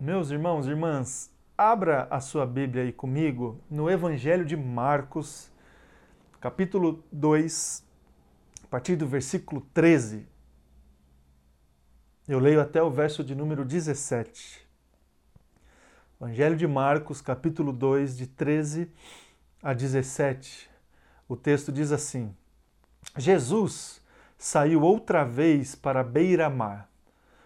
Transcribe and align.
Meus 0.00 0.30
irmãos 0.30 0.68
e 0.68 0.70
irmãs, 0.70 1.28
abra 1.56 2.06
a 2.08 2.20
sua 2.20 2.46
Bíblia 2.46 2.84
aí 2.84 2.92
comigo 2.92 3.60
no 3.68 3.90
Evangelho 3.90 4.44
de 4.44 4.56
Marcos, 4.56 5.50
capítulo 6.40 7.04
2, 7.10 7.84
a 8.62 8.66
partir 8.68 8.94
do 8.94 9.08
versículo 9.08 9.60
13. 9.74 10.24
Eu 12.28 12.38
leio 12.38 12.60
até 12.60 12.80
o 12.80 12.92
verso 12.92 13.24
de 13.24 13.34
número 13.34 13.64
17. 13.64 14.64
Evangelho 16.20 16.54
de 16.54 16.68
Marcos, 16.68 17.20
capítulo 17.20 17.72
2, 17.72 18.16
de 18.16 18.28
13 18.28 18.88
a 19.60 19.74
17. 19.74 20.70
O 21.28 21.34
texto 21.34 21.72
diz 21.72 21.90
assim: 21.90 22.32
Jesus 23.16 24.00
saiu 24.38 24.80
outra 24.80 25.24
vez 25.24 25.74
para 25.74 26.04
beira-mar. 26.04 26.88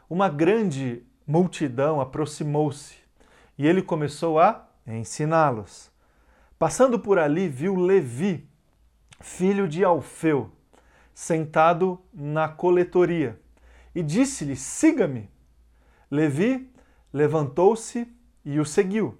Uma 0.06 0.28
grande 0.28 1.02
multidão 1.32 1.98
aproximou-se 1.98 2.94
e 3.56 3.66
ele 3.66 3.80
começou 3.80 4.38
a 4.38 4.68
ensiná-los. 4.86 5.90
Passando 6.58 6.98
por 6.98 7.18
ali, 7.18 7.48
viu 7.48 7.74
Levi, 7.74 8.46
filho 9.18 9.66
de 9.66 9.82
Alfeu, 9.82 10.52
sentado 11.14 11.98
na 12.12 12.48
coletoria, 12.48 13.40
e 13.94 14.02
disse-lhe: 14.02 14.54
Siga-me. 14.54 15.30
Levi 16.10 16.70
levantou-se 17.10 18.06
e 18.44 18.60
o 18.60 18.66
seguiu. 18.66 19.16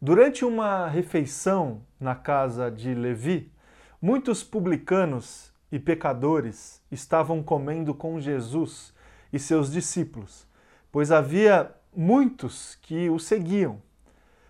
Durante 0.00 0.44
uma 0.44 0.86
refeição 0.86 1.82
na 1.98 2.14
casa 2.14 2.70
de 2.70 2.94
Levi, 2.94 3.52
muitos 4.00 4.44
publicanos 4.44 5.52
e 5.72 5.80
pecadores 5.80 6.80
estavam 6.88 7.42
comendo 7.42 7.92
com 7.92 8.20
Jesus 8.20 8.94
e 9.32 9.40
seus 9.40 9.72
discípulos, 9.72 10.45
pois 10.96 11.12
havia 11.12 11.74
muitos 11.94 12.78
que 12.80 13.10
o 13.10 13.18
seguiam. 13.18 13.82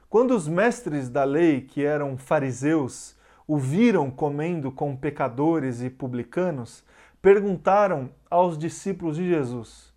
Quando 0.09 0.31
os 0.31 0.47
mestres 0.47 1.09
da 1.09 1.25
lei, 1.25 1.61
que 1.61 1.85
eram 1.85 2.17
fariseus, 2.17 3.17
o 3.49 3.59
viram 3.59 4.13
comendo 4.13 4.71
com 4.71 4.95
pecadores 4.95 5.83
e 5.83 5.91
publicanos, 5.91 6.85
perguntaram 7.21 8.11
aos 8.31 8.57
discípulos 8.57 9.17
de 9.17 9.29
Jesus: 9.29 9.93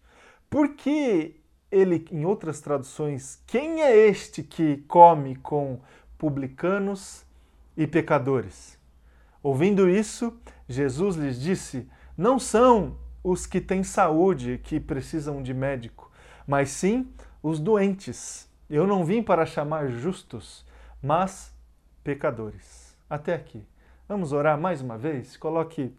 Por 0.50 0.70
que 0.70 1.40
ele, 1.72 2.04
em 2.12 2.26
outras 2.26 2.60
traduções, 2.60 3.40
quem 3.46 3.84
é 3.84 3.96
este 3.96 4.42
que 4.42 4.78
come 4.88 5.36
com 5.36 5.80
publicanos 6.18 7.24
e 7.78 7.86
pecadores? 7.86 8.76
Ouvindo 9.44 9.88
isso, 9.88 10.36
Jesus 10.68 11.16
lhes 11.16 11.40
disse: 11.40 11.88
Não 12.18 12.40
são 12.40 12.98
os 13.24 13.46
que 13.46 13.62
têm 13.62 13.84
saúde 13.84 14.60
que 14.64 14.80
precisam 14.80 15.44
de 15.44 15.54
médico, 15.54 16.09
mas 16.50 16.72
sim 16.72 17.08
os 17.44 17.60
doentes. 17.60 18.50
Eu 18.68 18.88
não 18.88 19.06
vim 19.06 19.22
para 19.22 19.46
chamar 19.46 19.88
justos, 19.88 20.66
mas 21.00 21.54
pecadores. 22.04 22.98
Até 23.08 23.36
aqui. 23.36 23.64
Vamos 24.08 24.34
orar 24.34 24.60
mais 24.60 24.82
uma 24.82 24.98
vez? 24.98 25.38
Coloque 25.38 25.96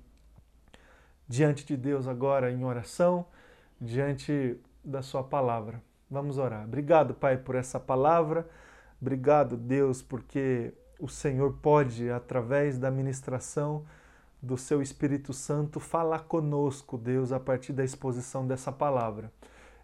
diante 1.28 1.64
de 1.64 1.76
Deus 1.76 2.08
agora 2.08 2.50
em 2.50 2.64
oração, 2.64 3.26
diante 3.80 4.58
da 4.84 5.02
Sua 5.02 5.22
palavra. 5.22 5.80
Vamos 6.10 6.36
orar. 6.36 6.64
Obrigado, 6.64 7.14
Pai, 7.14 7.36
por 7.36 7.54
essa 7.54 7.78
palavra. 7.78 8.44
Obrigado, 9.00 9.56
Deus, 9.56 10.02
porque 10.02 10.74
o 10.98 11.06
Senhor 11.06 11.58
pode, 11.62 12.10
através 12.10 12.76
da 12.76 12.90
ministração 12.90 13.86
do 14.42 14.56
Seu 14.56 14.82
Espírito 14.82 15.32
Santo, 15.32 15.78
falar 15.78 16.24
conosco, 16.24 16.98
Deus, 16.98 17.30
a 17.30 17.38
partir 17.38 17.72
da 17.72 17.84
exposição 17.84 18.44
dessa 18.44 18.72
palavra. 18.72 19.30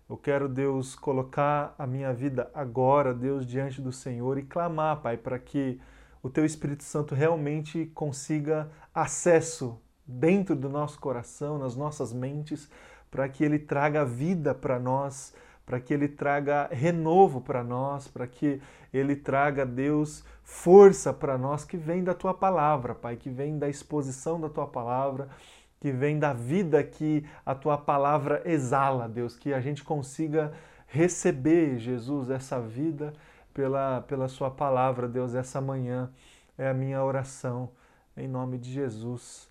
Eu 0.09 0.17
quero, 0.17 0.49
Deus, 0.49 0.95
colocar 0.95 1.75
a 1.77 1.85
minha 1.85 2.15
vida 2.15 2.49
agora, 2.55 3.12
Deus, 3.12 3.45
diante 3.45 3.83
do 3.83 3.91
Senhor 3.91 4.39
e 4.39 4.43
clamar, 4.45 5.01
Pai, 5.01 5.17
para 5.17 5.37
que 5.37 5.81
o 6.23 6.31
Teu 6.31 6.45
Espírito 6.45 6.85
Santo 6.85 7.12
realmente 7.12 7.91
consiga 7.93 8.71
acesso 8.95 9.81
dentro 10.06 10.55
do 10.55 10.69
nosso 10.69 11.00
coração, 11.00 11.59
nas 11.59 11.75
nossas 11.75 12.12
mentes, 12.12 12.71
para 13.11 13.28
que 13.28 13.44
Ele 13.44 13.59
traga 13.59 14.05
vida 14.05 14.55
para 14.55 14.78
nós, 14.78 15.34
para 15.65 15.81
que 15.81 15.93
Ele 15.93 16.06
traga 16.06 16.69
renovo 16.71 17.41
para 17.41 17.65
nós, 17.65 18.06
para 18.06 18.28
que 18.28 18.61
Ele 18.94 19.17
traga, 19.17 19.67
Deus, 19.67 20.25
força 20.44 21.12
para 21.12 21.37
nós 21.37 21.65
que 21.65 21.77
vem 21.77 22.05
da 22.05 22.15
Tua 22.15 22.33
palavra, 22.33 22.94
Pai, 22.94 23.17
que 23.17 23.28
vem 23.28 23.59
da 23.59 23.69
exposição 23.69 24.41
da 24.41 24.49
Tua 24.49 24.69
palavra 24.69 25.28
que 25.81 25.92
vem 25.92 26.19
da 26.19 26.32
vida 26.32 26.82
que 26.82 27.25
a 27.44 27.54
tua 27.54 27.76
palavra 27.76 28.42
exala, 28.44 29.09
Deus, 29.09 29.37
que 29.37 29.53
a 29.53 29.60
gente 29.60 29.84
consiga 29.84 30.53
receber, 30.87 31.78
Jesus, 31.78 32.31
essa 32.31 32.60
vida 32.60 33.12
pela, 33.53 34.03
pela 34.03 34.28
sua 34.28 34.50
palavra, 34.50 35.09
Deus, 35.09 35.34
essa 35.34 35.60
manhã 35.60 36.10
é 36.56 36.69
a 36.69 36.75
minha 36.75 37.03
oração, 37.03 37.70
em 38.16 38.28
nome 38.28 38.59
de 38.59 38.72
Jesus. 38.72 39.50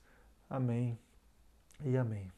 Amém 0.50 0.98
e 1.84 1.98
amém. 1.98 2.32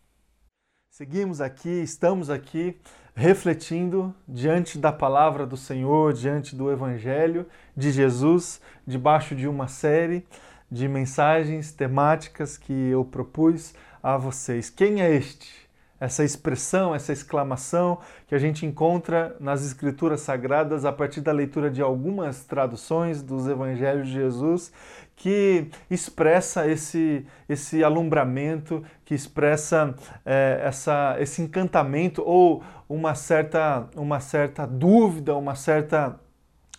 Seguimos 0.89 1.41
aqui, 1.41 1.69
estamos 1.69 2.29
aqui 2.29 2.75
refletindo 3.15 4.15
diante 4.27 4.77
da 4.77 4.91
palavra 4.91 5.45
do 5.45 5.55
Senhor, 5.55 6.13
diante 6.13 6.55
do 6.55 6.71
Evangelho 6.71 7.45
de 7.75 7.91
Jesus, 7.91 8.59
debaixo 8.85 9.35
de 9.35 9.47
uma 9.47 9.67
série 9.67 10.25
de 10.72 10.88
mensagens 10.88 11.72
temáticas 11.72 12.57
que 12.57 12.73
eu 12.73 13.05
propus 13.05 13.73
a 14.03 14.17
vocês. 14.17 14.69
Quem 14.69 15.01
é 15.01 15.13
este? 15.13 15.67
Essa 16.00 16.23
expressão, 16.23 16.94
essa 16.94 17.11
exclamação 17.11 17.97
que 18.28 18.35
a 18.35 18.38
gente 18.38 18.66
encontra 18.66 19.35
nas 19.39 19.66
Escrituras 19.66 20.22
Sagradas 20.22 20.85
a 20.85 20.91
partir 20.91 21.22
da 21.22 21.31
leitura 21.31 21.72
de 21.72 21.81
algumas 21.81 22.44
traduções 22.44 23.23
dos 23.23 23.47
Evangelhos 23.47 24.07
de 24.07 24.13
Jesus, 24.13 24.72
que 25.16 25.69
expressa 25.89 26.67
esse, 26.67 27.25
esse 27.49 27.84
alumbramento, 27.84 28.84
que 29.03 29.16
expressa 29.16 29.95
é, 30.23 30.61
essa, 30.63 31.16
esse 31.19 31.41
encantamento 31.41 32.22
ou 32.23 32.63
uma 32.88 33.16
certa, 33.16 33.89
uma 33.95 34.19
certa 34.19 34.67
dúvida, 34.67 35.35
uma 35.35 35.55
certa 35.55 36.19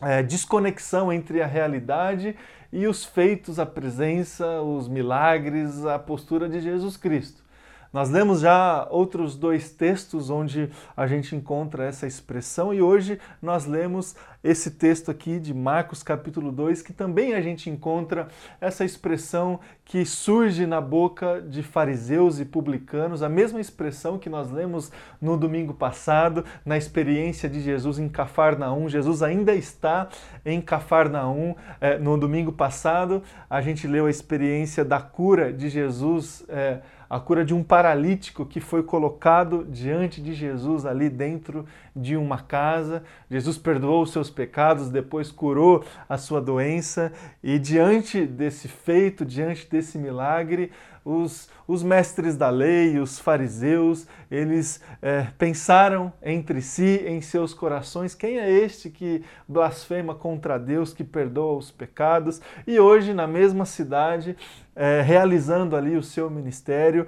é, 0.01 0.23
desconexão 0.23 1.13
entre 1.13 1.43
a 1.43 1.47
realidade 1.47 2.37
e 2.73 2.87
os 2.87 3.05
feitos, 3.05 3.59
a 3.59 3.67
presença, 3.67 4.61
os 4.61 4.89
milagres, 4.89 5.85
a 5.85 5.99
postura 5.99 6.49
de 6.49 6.61
Jesus 6.61 6.97
Cristo. 6.97 7.48
Nós 7.93 8.11
lemos 8.11 8.41
já 8.41 8.87
outros 8.91 9.37
dois 9.37 9.71
textos 9.71 10.29
onde 10.29 10.71
a 10.97 11.07
gente 11.07 11.35
encontra 11.35 11.85
essa 11.85 12.07
expressão 12.07 12.73
e 12.75 12.83
hoje 12.83 13.19
nós 13.41 13.65
lemos 13.65 14.15
esse 14.43 14.71
texto 14.71 15.11
aqui 15.11 15.41
de 15.41 15.53
Marcos 15.53 16.03
capítulo 16.03 16.53
2, 16.53 16.81
que 16.83 16.93
também 16.93 17.35
a 17.35 17.41
gente 17.41 17.69
encontra 17.69 18.29
essa 18.61 18.85
expressão 18.85 19.59
que 19.85 20.05
surge 20.05 20.65
na 20.65 20.81
boca 20.81 21.41
de 21.41 21.63
fariseus 21.63 22.39
e 22.39 22.45
publicanos, 22.45 23.23
a 23.23 23.29
mesma 23.29 23.61
expressão 23.61 24.19
que 24.19 24.29
nós 24.29 24.51
lemos 24.51 24.93
no 25.21 25.37
domingo 25.37 25.75
passado, 25.75 26.45
na 26.65 26.77
experiência 26.77 27.49
de 27.49 27.61
Jesus 27.61 27.99
em 27.99 28.09
Cafarnaum. 28.09 28.89
Jesus 28.89 29.23
ainda 29.23 29.55
está 29.55 30.09
em 30.45 30.61
Cafarnaum. 30.61 31.57
É, 31.81 31.99
no 31.99 32.17
domingo 32.17 32.53
passado, 32.53 33.23
a 33.51 33.61
gente 33.61 33.89
leu 33.89 34.07
a 34.07 34.11
experiência 34.11 34.85
da 34.85 35.01
cura 35.01 35.53
de 35.53 35.69
Jesus. 35.69 36.45
É, 36.49 36.81
a 37.09 37.19
cura 37.19 37.45
de 37.45 37.55
um 37.55 37.63
paralítico 37.63 38.45
que 38.45 38.61
foi 38.61 38.83
colocado 38.83 39.67
diante 39.69 40.21
de 40.21 40.35
Jesus 40.35 40.85
ali 40.85 41.09
dentro 41.09 41.65
de 41.97 42.17
uma 42.17 42.39
casa. 42.39 43.03
Jesus 43.31 43.57
perdoou 43.57 44.03
os 44.03 44.13
seus 44.13 44.29
pecados, 44.29 44.91
depois 44.91 45.31
curou 45.31 45.85
a 46.09 46.19
sua 46.19 46.41
doença 46.41 47.13
e 47.43 47.59
diante 47.59 48.27
desse 48.27 48.69
feito, 48.69 49.25
diante 49.25 49.69
desse 49.69 49.97
milagre, 49.97 50.71
os, 51.09 51.49
os 51.67 51.83
mestres 51.83 52.37
da 52.37 52.51
lei, 52.51 52.99
os 52.99 53.19
fariseus, 53.19 54.07
eles 54.31 54.83
é, 55.01 55.29
pensaram 55.39 56.13
entre 56.23 56.61
si, 56.61 57.03
em 57.07 57.23
seus 57.23 57.55
corações, 57.55 58.15
quem 58.15 58.39
é 58.39 58.51
este 58.51 58.91
que 58.91 59.25
blasfema 59.49 60.15
contra 60.15 60.59
Deus, 60.59 60.93
que 60.93 61.03
perdoa 61.03 61.57
os 61.57 61.71
pecados? 61.71 62.43
E 62.67 62.79
hoje, 62.79 63.15
na 63.15 63.27
mesma 63.27 63.65
cidade, 63.65 64.37
é, 64.77 65.01
realizando 65.01 65.75
ali 65.75 65.97
o 65.97 66.03
seu 66.03 66.29
ministério, 66.29 67.07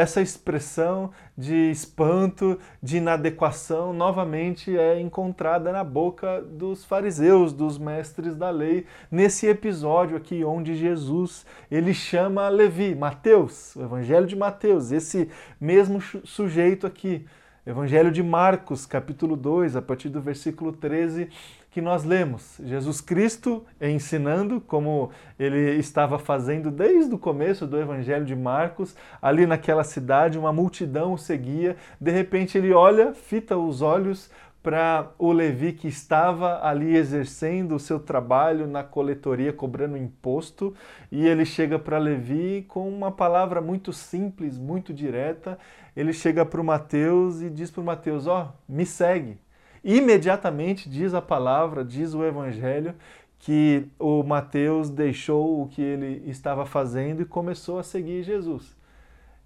essa 0.00 0.22
expressão 0.22 1.10
de 1.38 1.70
espanto, 1.70 2.58
de 2.82 2.96
inadequação, 2.96 3.92
novamente 3.92 4.76
é 4.76 5.00
encontrada 5.00 5.70
na 5.70 5.84
boca 5.84 6.42
dos 6.42 6.84
fariseus, 6.84 7.52
dos 7.52 7.78
mestres 7.78 8.34
da 8.34 8.50
lei, 8.50 8.86
nesse 9.08 9.46
episódio 9.46 10.16
aqui 10.16 10.42
onde 10.42 10.74
Jesus 10.74 11.46
ele 11.70 11.94
chama 11.94 12.48
Levi, 12.48 12.92
Mateus, 12.96 13.76
o 13.76 13.82
Evangelho 13.82 14.26
de 14.26 14.34
Mateus, 14.34 14.90
esse 14.90 15.30
mesmo 15.60 16.00
sujeito 16.00 16.88
aqui. 16.88 17.24
Evangelho 17.64 18.10
de 18.10 18.22
Marcos, 18.22 18.86
capítulo 18.86 19.36
2, 19.36 19.76
a 19.76 19.82
partir 19.82 20.08
do 20.08 20.22
versículo 20.22 20.72
13, 20.72 21.28
que 21.70 21.80
nós 21.80 22.04
lemos. 22.04 22.60
Jesus 22.64 23.00
Cristo 23.00 23.64
ensinando, 23.80 24.60
como 24.60 25.10
ele 25.38 25.76
estava 25.78 26.18
fazendo 26.18 26.70
desde 26.70 27.14
o 27.14 27.18
começo 27.18 27.66
do 27.66 27.78
Evangelho 27.78 28.24
de 28.24 28.34
Marcos, 28.34 28.96
ali 29.20 29.46
naquela 29.46 29.84
cidade, 29.84 30.38
uma 30.38 30.52
multidão 30.52 31.12
o 31.12 31.18
seguia. 31.18 31.76
De 32.00 32.10
repente 32.10 32.56
ele 32.56 32.72
olha, 32.72 33.12
fita 33.12 33.56
os 33.56 33.82
olhos 33.82 34.30
para 34.62 35.12
o 35.18 35.32
Levi 35.32 35.72
que 35.72 35.88
estava 35.88 36.66
ali 36.66 36.96
exercendo 36.96 37.76
o 37.76 37.78
seu 37.78 38.00
trabalho 38.00 38.66
na 38.66 38.82
coletoria, 38.82 39.52
cobrando 39.52 39.96
imposto, 39.96 40.74
e 41.12 41.26
ele 41.26 41.44
chega 41.44 41.78
para 41.78 41.96
Levi 41.96 42.66
com 42.68 42.88
uma 42.88 43.10
palavra 43.10 43.60
muito 43.60 43.92
simples, 43.92 44.58
muito 44.58 44.92
direta. 44.92 45.58
Ele 45.96 46.12
chega 46.12 46.44
para 46.44 46.60
o 46.60 46.64
Mateus 46.64 47.40
e 47.40 47.48
diz 47.48 47.70
para 47.70 47.80
o 47.80 47.84
Mateus: 47.84 48.26
Ó, 48.26 48.42
oh, 48.42 48.72
me 48.72 48.84
segue. 48.84 49.38
Imediatamente 49.82 50.88
diz 50.88 51.14
a 51.14 51.22
palavra, 51.22 51.84
diz 51.84 52.14
o 52.14 52.24
evangelho, 52.24 52.94
que 53.38 53.86
o 53.98 54.22
Mateus 54.22 54.90
deixou 54.90 55.62
o 55.62 55.68
que 55.68 55.80
ele 55.80 56.28
estava 56.28 56.66
fazendo 56.66 57.22
e 57.22 57.24
começou 57.24 57.78
a 57.78 57.82
seguir 57.82 58.22
Jesus. 58.22 58.76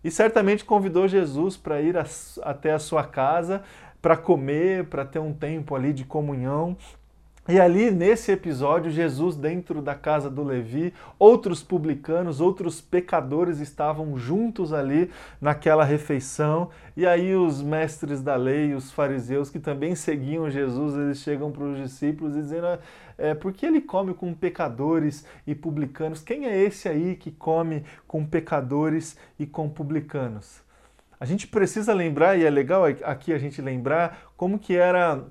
E 0.03 0.11
certamente 0.11 0.65
convidou 0.65 1.07
Jesus 1.07 1.57
para 1.57 1.81
ir 1.81 1.97
a, 1.97 2.05
até 2.43 2.73
a 2.73 2.79
sua 2.79 3.05
casa 3.05 3.63
para 4.01 4.17
comer, 4.17 4.87
para 4.87 5.05
ter 5.05 5.21
um 5.21 5.33
tempo 5.33 5.77
ali 5.77 5.93
de 5.93 6.05
comunhão. 6.05 6.77
E 7.49 7.59
ali 7.59 7.91
nesse 7.91 8.31
episódio, 8.31 8.89
Jesus, 8.89 9.35
dentro 9.35 9.83
da 9.83 9.97
casa 9.97 10.31
do 10.31 10.45
Levi, 10.45 10.95
outros 11.19 11.61
publicanos, 11.61 12.41
outros 12.41 12.81
pecadores 12.81 13.59
estavam 13.59 14.17
juntos 14.17 14.73
ali 14.73 15.11
naquela 15.41 15.83
refeição. 15.83 16.71
E 16.97 17.05
aí 17.05 17.35
os 17.35 17.61
mestres 17.61 18.23
da 18.23 18.37
lei, 18.37 18.75
os 18.75 18.93
fariseus 18.93 19.51
que 19.51 19.59
também 19.59 19.97
seguiam 19.97 20.49
Jesus, 20.49 20.95
eles 20.95 21.19
chegam 21.19 21.51
para 21.51 21.65
os 21.65 21.79
discípulos 21.79 22.37
e 22.37 22.41
dizendo: 22.43 22.79
é, 23.19 23.35
por 23.35 23.53
que 23.53 23.67
ele 23.67 23.81
come 23.81 24.15
com 24.15 24.33
pecadores 24.33 25.27
e 25.45 25.53
publicanos? 25.53 26.23
Quem 26.23 26.47
é 26.47 26.57
esse 26.57 26.89
aí 26.89 27.17
que 27.17 27.33
come 27.33 27.85
com 28.07 28.25
pecadores 28.25 29.17
e 29.37 29.47
com 29.47 29.69
publicanos? 29.69 30.63
A 31.19 31.25
gente 31.25 31.49
precisa 31.49 31.93
lembrar, 31.93 32.39
e 32.39 32.45
é 32.45 32.51
legal 32.51 32.85
aqui 32.85 33.33
a 33.33 33.39
gente 33.39 33.61
lembrar, 33.61 34.33
como 34.37 34.61
que 34.61 34.77
era 34.77 35.25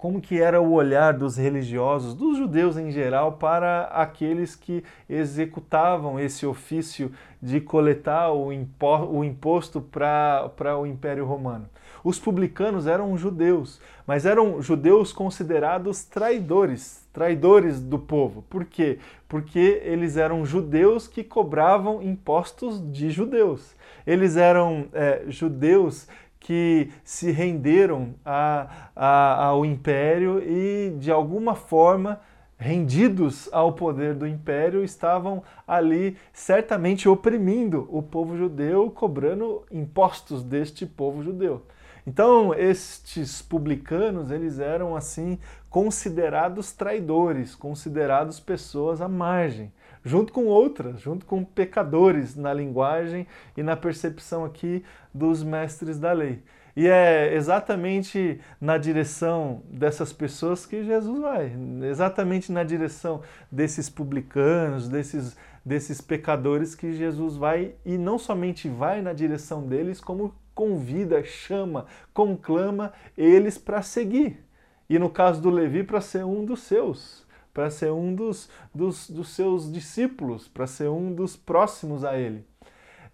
como 0.00 0.18
que 0.18 0.40
era 0.40 0.62
o 0.62 0.72
olhar 0.72 1.12
dos 1.12 1.36
religiosos, 1.36 2.14
dos 2.14 2.38
judeus 2.38 2.78
em 2.78 2.90
geral, 2.90 3.32
para 3.32 3.82
aqueles 3.92 4.56
que 4.56 4.82
executavam 5.06 6.18
esse 6.18 6.46
ofício 6.46 7.12
de 7.40 7.60
coletar 7.60 8.32
o, 8.32 8.50
impo 8.50 9.04
o 9.04 9.22
imposto 9.22 9.78
para 9.78 10.78
o 10.78 10.86
Império 10.86 11.26
Romano. 11.26 11.68
Os 12.02 12.18
publicanos 12.18 12.86
eram 12.86 13.14
judeus, 13.18 13.78
mas 14.06 14.24
eram 14.24 14.62
judeus 14.62 15.12
considerados 15.12 16.02
traidores, 16.02 17.06
traidores 17.12 17.78
do 17.78 17.98
povo. 17.98 18.42
Por 18.48 18.64
quê? 18.64 18.98
Porque 19.28 19.82
eles 19.84 20.16
eram 20.16 20.46
judeus 20.46 21.06
que 21.06 21.22
cobravam 21.22 22.02
impostos 22.02 22.80
de 22.90 23.10
judeus. 23.10 23.74
Eles 24.06 24.38
eram 24.38 24.88
é, 24.94 25.24
judeus 25.28 26.08
que 26.40 26.90
se 27.04 27.30
renderam 27.30 28.14
a, 28.24 28.90
a, 28.96 29.44
ao 29.44 29.64
império 29.64 30.42
e, 30.42 30.96
de 30.98 31.12
alguma 31.12 31.54
forma, 31.54 32.18
rendidos 32.58 33.48
ao 33.52 33.74
poder 33.74 34.14
do 34.14 34.26
império, 34.26 34.82
estavam 34.82 35.42
ali 35.68 36.16
certamente 36.32 37.08
oprimindo 37.08 37.86
o 37.90 38.02
povo 38.02 38.36
judeu, 38.36 38.90
cobrando 38.90 39.64
impostos 39.70 40.42
deste 40.42 40.86
povo 40.86 41.22
judeu. 41.22 41.62
Então, 42.06 42.54
estes 42.54 43.42
publicanos, 43.42 44.30
eles 44.30 44.58
eram 44.58 44.96
assim 44.96 45.38
considerados 45.68 46.72
traidores, 46.72 47.54
considerados 47.54 48.40
pessoas 48.40 49.02
à 49.02 49.08
margem 49.08 49.70
junto 50.04 50.32
com 50.32 50.46
outras, 50.46 51.00
junto 51.00 51.26
com 51.26 51.44
pecadores 51.44 52.36
na 52.36 52.52
linguagem 52.52 53.26
e 53.56 53.62
na 53.62 53.76
percepção 53.76 54.44
aqui 54.44 54.82
dos 55.12 55.42
mestres 55.42 55.98
da 55.98 56.12
lei. 56.12 56.42
E 56.76 56.86
é 56.86 57.34
exatamente 57.34 58.40
na 58.60 58.78
direção 58.78 59.62
dessas 59.68 60.12
pessoas 60.12 60.64
que 60.64 60.84
Jesus 60.84 61.20
vai, 61.20 61.52
exatamente 61.82 62.52
na 62.52 62.62
direção 62.62 63.22
desses 63.50 63.90
publicanos, 63.90 64.88
desses, 64.88 65.36
desses 65.64 66.00
pecadores 66.00 66.74
que 66.74 66.92
Jesus 66.92 67.36
vai, 67.36 67.74
e 67.84 67.98
não 67.98 68.18
somente 68.18 68.68
vai 68.68 69.02
na 69.02 69.12
direção 69.12 69.66
deles, 69.66 70.00
como 70.00 70.34
convida, 70.54 71.24
chama, 71.24 71.86
conclama 72.14 72.92
eles 73.16 73.58
para 73.58 73.82
seguir. 73.82 74.44
E 74.88 74.98
no 74.98 75.10
caso 75.10 75.40
do 75.40 75.50
Levi, 75.50 75.82
para 75.82 76.00
ser 76.00 76.24
um 76.24 76.44
dos 76.44 76.62
seus 76.62 77.26
para 77.52 77.70
ser 77.70 77.90
um 77.90 78.14
dos, 78.14 78.48
dos, 78.74 79.08
dos, 79.10 79.28
seus 79.30 79.70
discípulos, 79.70 80.48
para 80.48 80.66
ser 80.66 80.88
um 80.88 81.14
dos 81.14 81.36
próximos 81.36 82.04
a 82.04 82.16
ele. 82.16 82.46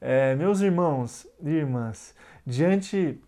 É, 0.01 0.35
meus 0.35 0.61
irmãos 0.61 1.27
e 1.43 1.51
irmãs, 1.51 2.15
diante 2.47 3.21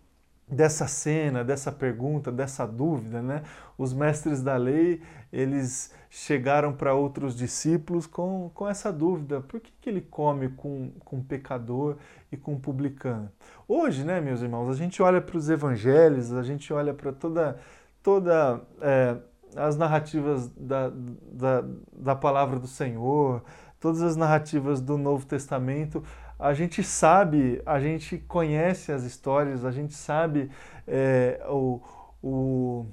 dessa 0.49 0.87
cena, 0.87 1.43
dessa 1.43 1.71
pergunta, 1.71 2.31
dessa 2.31 2.65
dúvida, 2.65 3.21
né, 3.21 3.43
os 3.77 3.93
mestres 3.93 4.41
da 4.41 4.57
lei, 4.57 5.01
eles 5.31 5.93
chegaram 6.09 6.73
para 6.73 6.93
outros 6.93 7.35
discípulos 7.35 8.07
com, 8.07 8.49
com 8.53 8.67
essa 8.67 8.91
dúvida, 8.91 9.41
por 9.41 9.59
que, 9.59 9.71
que 9.79 9.89
ele 9.89 10.01
come 10.01 10.49
com, 10.49 10.91
com 11.05 11.21
pecador 11.21 11.97
e 12.31 12.37
com 12.37 12.59
publicano? 12.59 13.31
Hoje, 13.67 14.03
né, 14.03 14.19
meus 14.19 14.41
irmãos, 14.41 14.69
a 14.69 14.73
gente 14.73 15.01
olha 15.03 15.21
para 15.21 15.37
os 15.37 15.49
evangelhos, 15.49 16.33
a 16.33 16.41
gente 16.41 16.73
olha 16.73 16.93
para 16.93 17.13
toda, 17.13 17.59
toda 18.01 18.61
é, 18.81 19.17
as 19.55 19.77
narrativas 19.77 20.47
da, 20.49 20.91
da, 21.31 21.63
da 21.91 22.15
palavra 22.15 22.59
do 22.59 22.67
Senhor, 22.67 23.43
todas 23.79 24.01
as 24.01 24.15
narrativas 24.15 24.81
do 24.81 24.97
Novo 24.97 25.25
Testamento, 25.25 26.03
a 26.37 26.53
gente 26.53 26.81
sabe, 26.83 27.61
a 27.65 27.79
gente 27.79 28.17
conhece 28.17 28.91
as 28.91 29.03
histórias, 29.03 29.65
a 29.65 29.71
gente 29.71 29.93
sabe 29.93 30.49
é, 30.87 31.41
o, 31.49 31.81
o, 32.23 32.85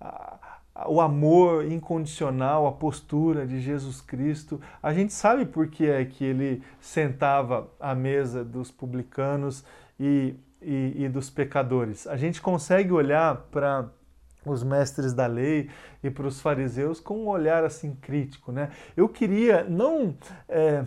a, 0.00 0.38
o 0.86 1.00
amor 1.00 1.64
incondicional, 1.64 2.66
a 2.66 2.72
postura 2.72 3.46
de 3.46 3.58
Jesus 3.60 4.00
Cristo. 4.00 4.60
A 4.82 4.92
gente 4.92 5.12
sabe 5.12 5.46
por 5.46 5.68
que 5.68 5.88
é 5.88 6.04
que 6.04 6.24
ele 6.24 6.62
sentava 6.78 7.70
à 7.80 7.94
mesa 7.94 8.44
dos 8.44 8.70
publicanos 8.70 9.64
e, 9.98 10.34
e, 10.60 11.04
e 11.04 11.08
dos 11.08 11.30
pecadores. 11.30 12.06
A 12.06 12.16
gente 12.16 12.40
consegue 12.42 12.92
olhar 12.92 13.34
para 13.50 13.88
os 14.44 14.62
mestres 14.62 15.12
da 15.12 15.26
lei 15.26 15.68
e 16.02 16.10
para 16.10 16.26
os 16.26 16.40
fariseus 16.40 17.00
com 17.00 17.24
um 17.24 17.28
olhar 17.28 17.64
assim 17.64 17.94
crítico, 17.94 18.52
né? 18.52 18.70
Eu 18.96 19.08
queria 19.08 19.64
não 19.64 20.14
é, 20.48 20.84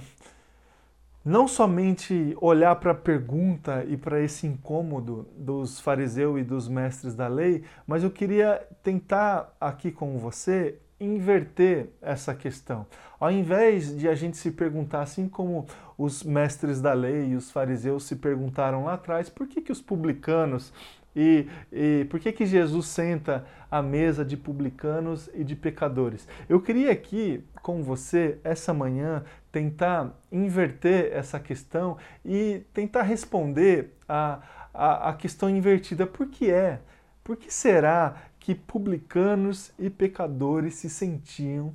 não 1.24 1.48
somente 1.48 2.36
olhar 2.42 2.76
para 2.76 2.92
a 2.92 2.96
pergunta 2.96 3.86
e 3.88 3.96
para 3.96 4.20
esse 4.20 4.46
incômodo 4.46 5.28
dos 5.38 5.80
fariseus 5.80 6.40
e 6.42 6.44
dos 6.44 6.68
mestres 6.68 7.16
da 7.16 7.28
lei, 7.28 7.64
mas 7.88 8.04
eu 8.04 8.12
queria 8.12 8.62
tentar 8.84 9.56
aqui 9.60 9.92
com 9.92 10.18
você 10.18 10.80
inverter 11.00 11.90
essa 12.02 12.34
questão. 12.34 12.86
Ao 13.20 13.32
invés 13.32 13.96
de 13.98 14.08
a 14.08 14.16
gente 14.16 14.38
se 14.38 14.52
perguntar, 14.52 15.02
assim 15.02 15.28
como 15.28 15.66
os 15.98 16.24
mestres 16.24 16.82
da 16.82 16.94
lei 16.94 17.30
e 17.30 17.36
os 17.36 17.52
fariseus 17.52 18.04
se 18.06 18.16
perguntaram 18.16 18.86
lá 18.86 18.94
atrás, 18.94 19.30
por 19.30 19.48
que, 19.48 19.62
que 19.62 19.72
os 19.72 19.82
publicanos 19.82 20.74
e, 21.16 21.48
e 21.72 22.06
por 22.10 22.20
que, 22.20 22.32
que 22.32 22.46
Jesus 22.46 22.88
senta 22.88 23.46
à 23.70 23.82
mesa 23.82 24.26
de 24.26 24.36
publicanos 24.36 25.30
e 25.34 25.44
de 25.44 25.56
pecadores? 25.56 26.28
Eu 26.50 26.60
queria 26.60 26.92
aqui 26.92 27.44
com 27.62 27.84
você, 27.84 28.40
essa 28.44 28.74
manhã, 28.74 29.24
tentar 29.52 30.12
inverter 30.32 31.12
essa 31.14 31.40
questão 31.40 31.98
e 32.26 32.66
tentar 32.74 33.04
responder 33.04 33.96
a, 34.10 34.42
a, 34.74 35.10
a 35.10 35.14
questão 35.14 35.50
invertida. 35.50 36.08
Por 36.08 36.28
que 36.28 36.50
é? 36.50 36.80
Por 37.24 37.38
que 37.38 37.54
será 37.54 38.16
que 38.40 38.56
publicanos 38.56 39.72
e 39.80 39.90
pecadores 39.90 40.76
se 40.76 40.90
sentiam 40.90 41.74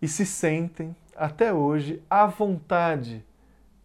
e 0.00 0.06
se 0.06 0.24
sentem 0.24 0.96
até 1.16 1.52
hoje 1.52 2.00
à 2.08 2.26
vontade, 2.26 3.24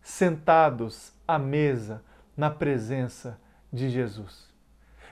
sentados 0.01 1.11
à 1.27 1.39
mesa, 1.39 2.01
na 2.37 2.49
presença 2.49 3.39
de 3.71 3.89
Jesus? 3.89 4.52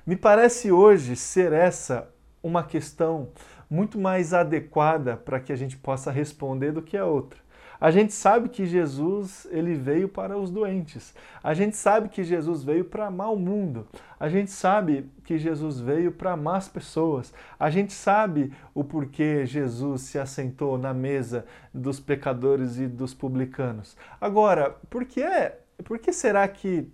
Me 0.06 0.16
parece 0.16 0.72
hoje 0.72 1.16
ser 1.16 1.54
essa 1.54 2.10
uma 2.42 2.64
questão 2.64 3.30
muito 3.70 4.00
mais 4.00 4.34
adequada 4.34 5.16
para 5.16 5.40
que 5.40 5.54
a 5.54 5.56
gente 5.56 5.78
possa 5.78 6.10
responder 6.10 6.72
do 6.72 6.82
que 6.82 6.98
a 6.98 7.06
outra. 7.06 7.40
A 7.80 7.92
gente 7.92 8.12
sabe 8.12 8.50
que 8.50 8.66
Jesus 8.66 9.48
ele 9.52 9.76
veio 9.76 10.10
para 10.10 10.38
os 10.38 10.50
doentes. 10.50 11.16
A 11.44 11.54
gente 11.54 11.76
sabe 11.76 12.10
que 12.10 12.24
Jesus 12.24 12.64
veio 12.64 12.86
para 12.86 13.08
amar 13.08 13.32
o 13.32 13.36
mundo. 13.36 13.88
A 14.20 14.28
gente 14.28 14.50
sabe 14.50 15.10
que 15.24 15.38
Jesus 15.38 15.80
veio 15.80 16.12
para 16.12 16.34
amar 16.34 16.58
as 16.58 16.68
pessoas. 16.68 17.32
A 17.60 17.70
gente 17.70 17.94
sabe 17.94 18.52
o 18.74 18.84
porquê 18.84 19.46
Jesus 19.46 20.02
se 20.02 20.18
assentou 20.18 20.80
na 20.80 20.94
mesa 20.96 21.46
dos 21.72 22.00
pecadores 22.00 22.78
e 22.78 22.88
dos 22.88 23.14
publicanos. 23.14 23.96
Agora, 24.20 24.72
por 24.90 25.06
que, 25.06 25.22
é, 25.22 25.60
por 25.84 25.98
que 26.00 26.12
será 26.12 26.48
que 26.48 26.88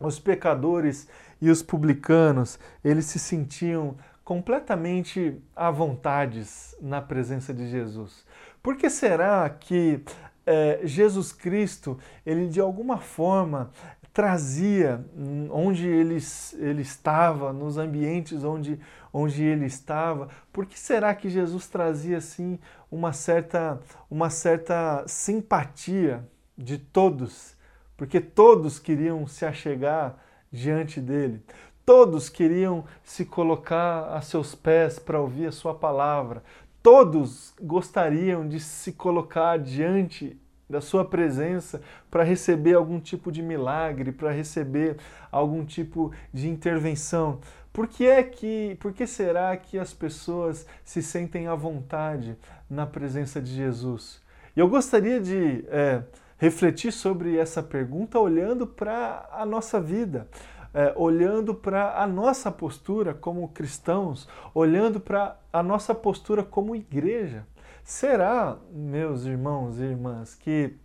os 0.00 0.20
pecadores 0.20 1.08
e 1.40 1.50
os 1.50 1.62
publicanos, 1.62 2.58
eles 2.84 3.06
se 3.06 3.18
sentiam 3.18 3.96
completamente 4.24 5.40
à 5.56 5.70
vontade 5.70 6.44
na 6.80 7.00
presença 7.00 7.54
de 7.54 7.68
Jesus. 7.68 8.26
Por 8.62 8.76
que 8.76 8.90
será 8.90 9.48
que 9.48 10.02
é, 10.44 10.80
Jesus 10.82 11.32
Cristo, 11.32 11.98
ele 12.24 12.48
de 12.48 12.58
alguma 12.58 12.98
forma 12.98 13.70
trazia 14.18 15.04
onde 15.50 15.86
ele, 15.86 16.18
ele 16.54 16.82
estava, 16.82 17.52
nos 17.52 17.78
ambientes 17.78 18.42
onde, 18.42 18.80
onde 19.12 19.44
ele 19.44 19.66
estava. 19.66 20.28
Por 20.52 20.66
que 20.66 20.76
será 20.76 21.14
que 21.14 21.30
Jesus 21.30 21.68
trazia 21.68 22.16
assim 22.16 22.58
uma 22.90 23.12
certa, 23.12 23.78
uma 24.10 24.28
certa 24.28 25.04
simpatia 25.06 26.26
de 26.56 26.78
todos? 26.78 27.54
Porque 27.96 28.20
todos 28.20 28.78
queriam 28.78 29.26
se 29.26 29.44
achegar 29.44 30.18
diante 30.50 31.00
dele. 31.00 31.42
Todos 31.84 32.28
queriam 32.28 32.84
se 33.02 33.24
colocar 33.24 34.14
a 34.14 34.20
seus 34.20 34.54
pés 34.54 34.98
para 34.98 35.20
ouvir 35.20 35.46
a 35.46 35.52
sua 35.52 35.74
palavra. 35.74 36.42
Todos 36.82 37.54
gostariam 37.60 38.46
de 38.46 38.60
se 38.60 38.92
colocar 38.92 39.58
diante 39.58 40.38
da 40.68 40.80
sua 40.80 41.04
presença 41.04 41.80
para 42.10 42.22
receber 42.22 42.74
algum 42.74 43.00
tipo 43.00 43.32
de 43.32 43.42
milagre, 43.42 44.12
para 44.12 44.30
receber 44.30 44.98
algum 45.32 45.64
tipo 45.64 46.12
de 46.32 46.48
intervenção. 46.48 47.40
Por 47.72 47.86
que 47.86 48.06
é 48.06 48.22
que, 48.22 48.76
por 48.80 48.92
que 48.92 49.06
será 49.06 49.56
que 49.56 49.78
as 49.78 49.94
pessoas 49.94 50.66
se 50.84 51.02
sentem 51.02 51.46
à 51.46 51.54
vontade 51.54 52.36
na 52.68 52.86
presença 52.86 53.40
de 53.40 53.54
Jesus? 53.54 54.20
E 54.54 54.60
eu 54.60 54.68
gostaria 54.68 55.20
de 55.20 55.64
é, 55.68 56.02
refletir 56.38 56.92
sobre 56.92 57.36
essa 57.36 57.62
pergunta 57.62 58.18
olhando 58.18 58.66
para 58.66 59.28
a 59.32 59.44
nossa 59.44 59.80
vida, 59.80 60.28
é, 60.72 60.92
olhando 60.96 61.54
para 61.54 62.00
a 62.00 62.06
nossa 62.06 62.50
postura 62.50 63.12
como 63.12 63.48
cristãos, 63.48 64.28
olhando 64.54 65.00
para 65.00 65.36
a 65.52 65.62
nossa 65.62 65.94
postura 65.94 66.44
como 66.44 66.76
igreja. 66.76 67.44
Será, 67.82 68.56
meus 68.70 69.24
irmãos 69.24 69.78
e 69.78 69.82
irmãs, 69.82 70.34
que 70.34 70.76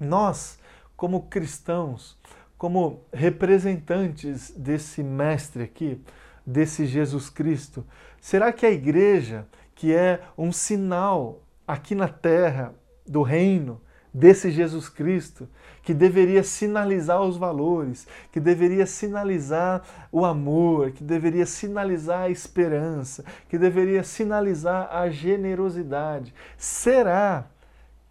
nós, 0.00 0.58
como 0.96 1.22
cristãos, 1.22 2.18
como 2.56 3.04
representantes 3.12 4.50
desse 4.56 5.02
mestre 5.02 5.64
aqui, 5.64 6.00
desse 6.46 6.86
Jesus 6.86 7.28
Cristo, 7.28 7.84
será 8.20 8.52
que 8.52 8.64
a 8.64 8.70
igreja, 8.70 9.46
que 9.74 9.92
é 9.92 10.22
um 10.38 10.52
sinal 10.52 11.42
aqui 11.66 11.94
na 11.94 12.08
terra 12.08 12.74
do 13.06 13.22
reino, 13.22 13.80
desse 14.14 14.48
Jesus 14.48 14.88
Cristo, 14.88 15.48
que 15.82 15.92
deveria 15.92 16.44
sinalizar 16.44 17.20
os 17.20 17.36
valores, 17.36 18.06
que 18.30 18.38
deveria 18.38 18.86
sinalizar 18.86 19.82
o 20.12 20.24
amor, 20.24 20.92
que 20.92 21.02
deveria 21.02 21.44
sinalizar 21.44 22.22
a 22.22 22.30
esperança, 22.30 23.24
que 23.48 23.58
deveria 23.58 24.04
sinalizar 24.04 24.88
a 24.94 25.10
generosidade. 25.10 26.32
Será 26.56 27.44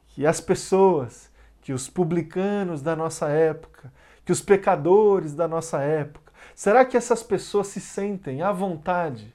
que 0.10 0.28
as 0.28 0.42
pessoas, 0.42 1.32
que 1.62 1.72
os 1.72 1.90
publicanos 1.90 2.82
da 2.82 2.98
nossa 2.98 3.30
época, 3.30 3.92
que 4.26 4.32
os 4.32 4.42
pecadores 4.42 5.34
da 5.34 5.48
nossa 5.48 5.82
época, 5.82 6.34
será 6.54 6.84
que 6.84 6.98
essas 6.98 7.24
pessoas 7.24 7.68
se 7.68 7.80
sentem 7.80 8.42
à 8.42 8.52
vontade 8.52 9.34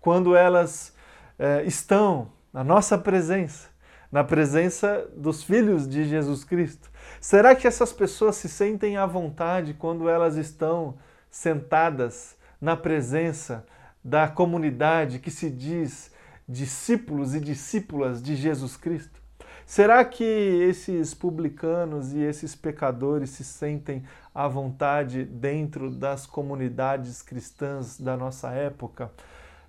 quando 0.00 0.36
elas 0.36 0.94
é, 1.36 1.64
estão 1.64 2.30
na 2.52 2.62
nossa 2.62 2.96
presença? 2.96 3.73
Na 4.14 4.22
presença 4.22 5.08
dos 5.16 5.42
filhos 5.42 5.88
de 5.88 6.04
Jesus 6.04 6.44
Cristo? 6.44 6.88
Será 7.20 7.52
que 7.52 7.66
essas 7.66 7.92
pessoas 7.92 8.36
se 8.36 8.48
sentem 8.48 8.96
à 8.96 9.04
vontade 9.04 9.74
quando 9.74 10.08
elas 10.08 10.36
estão 10.36 10.94
sentadas 11.28 12.36
na 12.60 12.76
presença 12.76 13.66
da 14.04 14.28
comunidade 14.28 15.18
que 15.18 15.32
se 15.32 15.50
diz 15.50 16.12
discípulos 16.48 17.34
e 17.34 17.40
discípulas 17.40 18.22
de 18.22 18.36
Jesus 18.36 18.76
Cristo? 18.76 19.20
Será 19.66 20.04
que 20.04 20.22
esses 20.22 21.12
publicanos 21.12 22.12
e 22.12 22.20
esses 22.20 22.54
pecadores 22.54 23.30
se 23.30 23.42
sentem 23.42 24.04
à 24.32 24.46
vontade 24.46 25.24
dentro 25.24 25.90
das 25.90 26.24
comunidades 26.24 27.20
cristãs 27.20 27.98
da 27.98 28.16
nossa 28.16 28.52
época? 28.52 29.10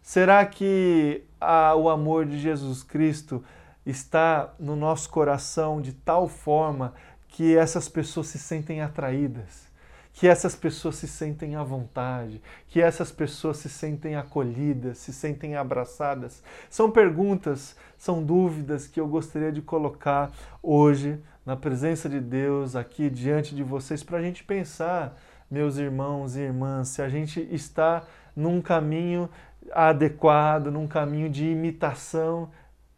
Será 0.03 0.45
que 0.45 1.23
a, 1.41 1.73
o 1.73 1.89
amor 1.89 2.27
de 2.27 2.37
Jesus 2.37 2.83
Cristo 2.83 3.43
está 3.85 4.53
no 4.59 4.75
nosso 4.75 5.09
coração 5.09 5.81
de 5.81 5.93
tal 5.93 6.27
forma 6.27 6.93
que 7.27 7.55
essas 7.55 7.87
pessoas 7.87 8.27
se 8.27 8.39
sentem 8.39 8.81
atraídas, 8.81 9.65
que 10.13 10.27
essas 10.27 10.55
pessoas 10.55 10.95
se 10.95 11.07
sentem 11.07 11.55
à 11.55 11.63
vontade, 11.63 12.41
que 12.67 12.81
essas 12.81 13.11
pessoas 13.11 13.57
se 13.57 13.69
sentem 13.69 14.15
acolhidas, 14.15 14.97
se 14.99 15.11
sentem 15.11 15.55
abraçadas? 15.55 16.41
São 16.69 16.89
perguntas, 16.89 17.75
são 17.97 18.23
dúvidas 18.23 18.87
que 18.87 18.99
eu 18.99 19.07
gostaria 19.07 19.51
de 19.51 19.61
colocar 19.61 20.31
hoje 20.63 21.21
na 21.45 21.55
presença 21.55 22.07
de 22.07 22.19
Deus 22.19 22.75
aqui 22.75 23.09
diante 23.09 23.53
de 23.53 23.63
vocês 23.63 24.01
para 24.01 24.17
a 24.17 24.21
gente 24.21 24.43
pensar, 24.43 25.17
meus 25.51 25.77
irmãos 25.77 26.35
e 26.35 26.39
irmãs, 26.39 26.87
se 26.87 27.01
a 27.01 27.09
gente 27.09 27.47
está 27.51 28.03
num 28.35 28.61
caminho 28.61 29.29
adequado, 29.71 30.71
num 30.71 30.87
caminho 30.87 31.29
de 31.29 31.45
imitação 31.45 32.49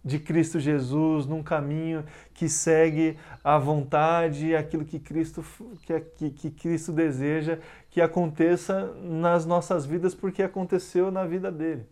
de 0.07 0.17
Cristo 0.19 0.59
Jesus, 0.59 1.25
num 1.25 1.43
caminho 1.43 2.05
que 2.33 2.47
segue 2.47 3.17
a 3.43 3.57
vontade 3.57 4.55
aquilo 4.55 4.85
que 4.85 4.97
Cristo, 4.97 5.43
que, 5.85 5.99
que, 5.99 6.29
que 6.29 6.49
Cristo 6.51 6.93
deseja 6.93 7.59
que 7.91 7.99
aconteça 7.99 8.93
nas 9.03 9.45
nossas 9.45 9.85
vidas, 9.85 10.15
porque 10.15 10.41
aconteceu 10.41 11.11
na 11.11 11.25
vida 11.25 11.51
dele. 11.51 11.85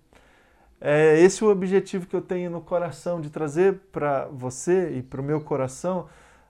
É 0.80 1.20
esse 1.20 1.44
o 1.44 1.50
objetivo 1.50 2.08
que 2.08 2.16
eu 2.16 2.22
tenho 2.22 2.50
no 2.50 2.62
coração, 2.62 3.20
de 3.20 3.30
trazer 3.30 3.80
para 3.92 4.26
você 4.28 4.92
e 4.98 5.02
para 5.02 5.20
o 5.20 5.24
meu 5.24 5.42
coração 5.42 6.08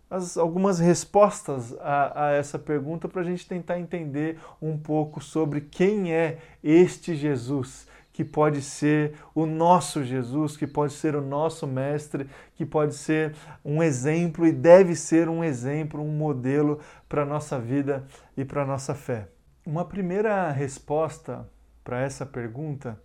as, 0.10 0.38
algumas 0.38 0.80
respostas 0.80 1.76
a, 1.80 2.28
a 2.28 2.32
essa 2.34 2.60
pergunta 2.60 3.08
para 3.08 3.22
a 3.22 3.26
gente 3.26 3.48
tentar 3.48 3.80
entender 3.80 4.40
um 4.62 4.78
pouco 4.78 5.20
sobre 5.20 5.62
quem 5.62 6.14
é 6.14 6.38
este 6.64 7.16
Jesus 7.16 7.88
que 8.16 8.24
pode 8.24 8.62
ser 8.62 9.14
o 9.36 9.46
nosso 9.46 10.02
Jesus, 10.02 10.56
que 10.56 10.66
pode 10.66 10.94
ser 10.94 11.18
o 11.18 11.22
nosso 11.22 11.68
mestre, 11.68 12.30
que 12.54 12.66
pode 12.66 12.96
ser 12.96 13.36
um 13.64 13.84
exemplo 13.84 14.48
e 14.48 14.54
deve 14.54 14.96
ser 14.96 15.28
um 15.28 15.44
exemplo, 15.44 16.02
um 16.02 16.16
modelo 16.16 16.80
para 17.10 17.24
a 17.24 17.26
nossa 17.26 17.60
vida 17.60 18.08
e 18.38 18.46
para 18.46 18.62
a 18.62 18.66
nossa 18.66 18.96
fé. 18.96 19.28
Uma 19.66 19.84
primeira 19.84 20.50
resposta 20.50 21.46
para 21.84 22.00
essa 22.00 22.26
pergunta 22.26 22.98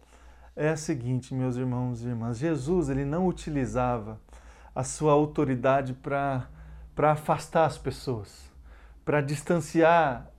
é 0.55 0.69
a 0.69 0.77
seguinte, 0.77 1.35
meus 1.35 1.57
irmãos 1.57 2.05
e 2.05 2.07
irmãs: 2.07 2.39
Jesus 2.39 2.89
ele 2.89 3.05
não 3.05 3.27
utilizava 3.27 4.21
a 4.73 4.85
sua 4.85 5.11
autoridade 5.11 5.93
para 5.93 6.47
afastar 6.97 7.67
as 7.67 7.77
pessoas, 7.77 8.49
para 9.05 9.21
distanciar 9.21 10.31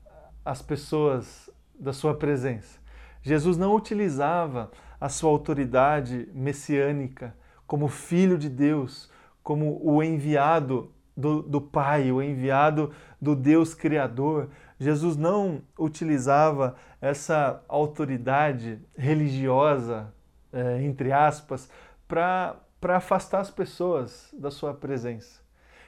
as 0.46 0.62
pessoas 0.62 1.50
da 1.78 1.92
sua 1.92 2.16
presença. 2.16 2.81
Jesus 3.22 3.58
não 3.58 3.76
utilizava 3.76 4.72
a 5.00 5.10
sua 5.10 5.30
autoridade 5.30 6.30
messiânica 6.34 7.36
como 7.66 7.88
filho 7.88 8.38
de 8.38 8.50
Deus, 8.50 9.10
como 9.42 9.80
o 9.84 10.04
enviado 10.04 10.92
do, 11.16 11.42
do 11.42 11.62
Pai, 11.62 12.12
o 12.12 12.22
enviado 12.22 12.92
do 13.22 13.36
Deus 13.36 13.74
Criador. 13.74 14.50
Jesus 14.80 15.16
não 15.16 15.62
utilizava 15.78 16.76
essa 17.00 17.64
autoridade 17.68 18.80
religiosa, 18.98 20.14
é, 20.52 20.82
entre 20.84 21.12
aspas, 21.12 21.70
para 22.08 22.60
afastar 22.82 23.40
as 23.40 23.50
pessoas 23.50 24.30
da 24.38 24.52
sua 24.52 24.74
presença. 24.74 25.40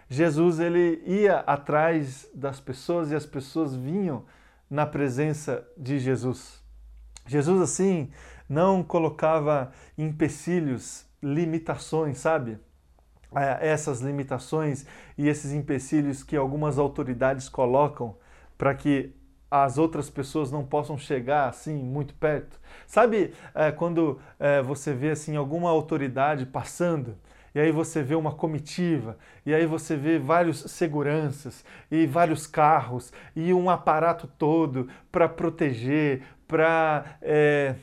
Jesus 0.07 0.59
ele 0.59 1.01
ia 1.05 1.39
atrás 1.39 2.29
das 2.33 2.59
pessoas 2.59 3.11
e 3.11 3.15
as 3.15 3.25
pessoas 3.25 3.75
vinham 3.75 4.25
na 4.69 4.85
presença 4.85 5.67
de 5.77 5.99
Jesus. 5.99 6.62
Jesus, 7.25 7.61
assim, 7.61 8.09
não 8.47 8.83
colocava 8.83 9.71
empecilhos, 9.97 11.05
limitações, 11.21 12.17
sabe? 12.17 12.59
É, 13.35 13.69
essas 13.69 13.99
limitações 14.01 14.85
e 15.17 15.27
esses 15.27 15.51
empecilhos 15.53 16.21
que 16.21 16.35
algumas 16.35 16.77
autoridades 16.77 17.49
colocam 17.49 18.15
para 18.57 18.75
que 18.75 19.15
as 19.49 19.77
outras 19.77 20.09
pessoas 20.09 20.51
não 20.51 20.63
possam 20.63 20.97
chegar 20.97 21.47
assim 21.47 21.75
muito 21.75 22.13
perto. 22.15 22.59
Sabe 22.85 23.33
é, 23.55 23.71
quando 23.71 24.19
é, 24.39 24.61
você 24.61 24.93
vê 24.93 25.11
assim 25.11 25.35
alguma 25.35 25.69
autoridade 25.69 26.45
passando 26.45 27.15
e 27.55 27.59
aí 27.59 27.71
você 27.71 28.01
vê 28.01 28.15
uma 28.15 28.31
comitiva, 28.31 29.15
e 29.45 29.53
aí 29.53 29.67
você 29.67 29.95
vê 29.95 30.17
vários 30.17 30.59
seguranças 30.71 31.63
e 31.91 32.07
vários 32.07 32.47
carros 32.47 33.13
e 33.35 33.53
um 33.53 33.69
aparato 33.69 34.27
todo 34.39 34.89
para 35.11 35.29
proteger, 35.29 36.23
para 36.53 37.17
é, 37.19 37.73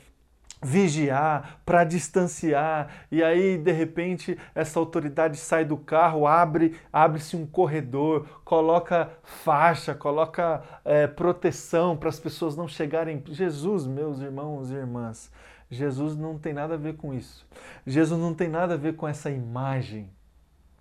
vigiar, 0.62 1.59
para 1.67 1.83
distanciar, 1.83 3.07
e 3.11 3.21
aí 3.21 3.59
de 3.59 3.73
repente 3.73 4.39
essa 4.55 4.79
autoridade 4.79 5.37
sai 5.39 5.65
do 5.65 5.77
carro, 5.77 6.25
abre, 6.25 6.77
abre-se 6.93 7.35
um 7.35 7.45
corredor, 7.45 8.29
coloca 8.45 9.11
faixa, 9.25 9.93
coloca 9.93 10.62
é, 10.85 11.09
proteção 11.09 11.97
para 11.97 12.11
as 12.11 12.21
pessoas 12.21 12.55
não 12.55 12.69
chegarem. 12.69 13.21
Jesus, 13.27 13.89
meus 13.89 14.21
irmãos 14.21 14.71
e 14.71 14.75
irmãs, 14.75 15.33
Jesus 15.69 16.17
não 16.17 16.39
tem 16.39 16.53
nada 16.53 16.75
a 16.75 16.79
ver 16.79 16.95
com 16.95 17.12
isso. 17.12 17.45
Jesus 17.85 18.21
não 18.21 18.33
tem 18.33 18.49
nada 18.49 18.75
a 18.75 18.77
ver 18.77 18.95
com 18.95 19.09
essa 19.09 19.33
imagem 19.33 20.09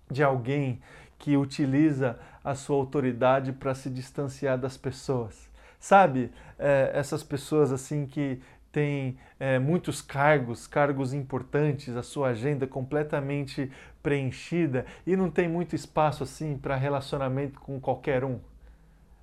de 0.08 0.22
alguém 0.22 0.80
que 1.18 1.36
utiliza 1.36 2.20
a 2.44 2.54
sua 2.54 2.76
autoridade 2.76 3.52
para 3.52 3.74
se 3.74 3.90
distanciar 3.90 4.56
das 4.56 4.76
pessoas. 4.76 5.49
Sabe, 5.80 6.30
é, 6.58 6.90
essas 6.94 7.22
pessoas 7.22 7.72
assim 7.72 8.04
que 8.04 8.38
têm 8.70 9.18
é, 9.40 9.58
muitos 9.58 10.02
cargos, 10.02 10.66
cargos 10.66 11.14
importantes, 11.14 11.96
a 11.96 12.02
sua 12.02 12.28
agenda 12.28 12.66
completamente 12.66 13.72
preenchida 14.02 14.84
e 15.06 15.16
não 15.16 15.30
tem 15.30 15.48
muito 15.48 15.74
espaço 15.74 16.22
assim 16.22 16.56
para 16.58 16.76
relacionamento 16.76 17.58
com 17.58 17.80
qualquer 17.80 18.24
um. 18.24 18.38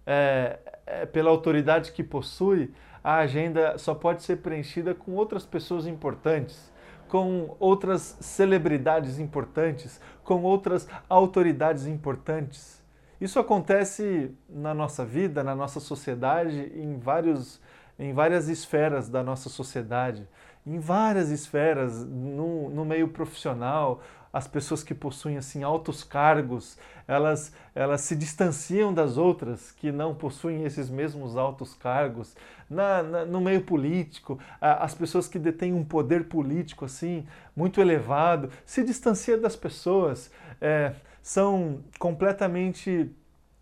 É, 0.06 0.58
é, 0.88 1.06
pela 1.06 1.30
autoridade 1.30 1.92
que 1.92 2.04
possui, 2.04 2.74
a 3.04 3.18
agenda 3.18 3.78
só 3.78 3.94
pode 3.94 4.24
ser 4.24 4.38
preenchida 4.38 4.96
com 4.96 5.14
outras 5.14 5.46
pessoas 5.46 5.86
importantes, 5.86 6.74
com 7.08 7.56
outras 7.60 8.18
celebridades 8.20 9.20
importantes, 9.20 10.02
com 10.24 10.42
outras 10.42 10.88
autoridades 11.08 11.86
importantes. 11.86 12.77
Isso 13.20 13.40
acontece 13.40 14.32
na 14.48 14.74
nossa 14.74 15.04
vida, 15.04 15.44
na 15.44 15.56
nossa 15.56 15.80
sociedade, 15.80 16.72
em, 16.76 17.00
vários, 17.00 17.60
em 17.98 18.14
várias 18.14 18.48
esferas 18.48 19.10
da 19.10 19.24
nossa 19.24 19.50
sociedade, 19.50 20.28
em 20.66 20.80
várias 20.80 21.32
esferas, 21.32 22.06
no, 22.06 22.70
no 22.70 22.86
meio 22.86 23.08
profissional, 23.08 24.02
as 24.32 24.48
pessoas 24.48 24.84
que 24.84 24.94
possuem 24.94 25.38
assim 25.38 25.64
altos 25.64 26.04
cargos, 26.04 26.78
elas, 27.08 27.52
elas 27.74 28.02
se 28.02 28.16
distanciam 28.16 28.94
das 28.94 29.18
outras 29.18 29.72
que 29.72 29.92
não 29.92 30.14
possuem 30.14 30.64
esses 30.64 30.90
mesmos 30.90 31.38
altos 31.38 31.74
cargos. 31.74 32.36
Na, 32.70 33.02
na, 33.02 33.26
no 33.26 33.42
meio 33.42 33.62
político, 33.62 34.38
as 34.60 34.94
pessoas 34.94 35.28
que 35.28 35.40
detêm 35.40 35.74
um 35.74 35.84
poder 35.84 36.26
político 36.26 36.86
assim 36.86 37.26
muito 37.56 37.80
elevado 37.82 38.52
se 38.66 38.84
distanciam 38.84 39.40
das 39.40 39.56
pessoas, 39.56 40.30
é, 40.62 40.94
são 41.28 41.84
completamente 42.00 43.12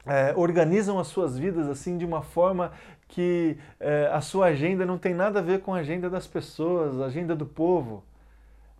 é, 0.05 0.35
organizam 0.37 0.99
as 0.99 1.07
suas 1.07 1.35
vidas 1.35 1.67
assim 1.67 1.97
de 1.97 2.05
uma 2.05 2.21
forma 2.21 2.71
que 3.07 3.57
é, 3.79 4.07
a 4.13 4.21
sua 4.21 4.47
agenda 4.47 4.85
não 4.85 4.99
tem 4.99 5.15
nada 5.15 5.39
a 5.39 5.41
ver 5.41 5.61
com 5.61 5.73
a 5.73 5.79
agenda 5.79 6.07
das 6.07 6.27
pessoas, 6.27 7.01
a 7.01 7.05
agenda 7.05 7.35
do 7.35 7.43
povo. 7.43 8.03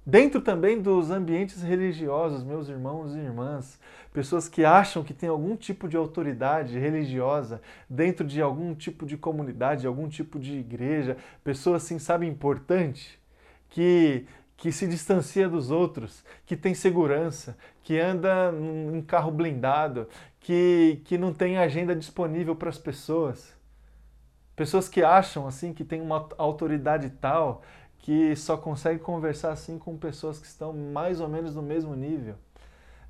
Dentro 0.06 0.40
também 0.40 0.80
dos 0.80 1.10
ambientes 1.10 1.64
religiosos, 1.64 2.44
meus 2.44 2.70
irmãos 2.70 3.16
e 3.16 3.18
irmãs, 3.18 3.80
pessoas 4.14 4.48
que 4.48 4.64
acham 4.64 5.04
que 5.04 5.16
tem 5.16 5.30
algum 5.30 5.56
tipo 5.56 5.88
de 5.88 5.98
autoridade 5.98 6.78
religiosa 6.78 7.60
dentro 7.90 8.24
de 8.24 8.40
algum 8.40 8.76
tipo 8.76 9.04
de 9.04 9.18
comunidade, 9.18 9.88
algum 9.88 10.08
tipo 10.08 10.38
de 10.38 10.60
igreja, 10.60 11.18
pessoas 11.44 11.84
assim, 11.84 11.98
sabe, 11.98 12.28
importante, 12.28 13.20
que 13.68 14.28
que 14.66 14.72
se 14.72 14.88
distancia 14.88 15.48
dos 15.48 15.70
outros, 15.70 16.24
que 16.44 16.58
tem 16.58 16.74
segurança, 16.74 17.56
que 17.84 18.00
anda 18.00 18.52
em 18.92 19.00
carro 19.00 19.30
blindado, 19.30 20.08
que, 20.40 21.04
que 21.06 21.20
não 21.20 21.32
tem 21.32 21.60
agenda 21.60 21.96
disponível 21.96 22.56
para 22.56 22.70
as 22.70 22.78
pessoas. 22.80 23.54
Pessoas 24.56 24.90
que 24.90 25.04
acham 25.04 25.46
assim 25.46 25.72
que 25.72 25.84
tem 25.84 26.02
uma 26.02 26.28
autoridade 26.36 27.12
tal 27.12 27.62
que 28.00 28.36
só 28.36 28.58
consegue 28.58 29.00
conversar 29.00 29.52
assim 29.52 29.78
com 29.78 29.96
pessoas 30.00 30.40
que 30.40 30.48
estão 30.48 30.74
mais 30.74 31.22
ou 31.22 31.30
menos 31.30 31.54
no 31.54 31.62
mesmo 31.62 31.96
nível. 31.96 32.34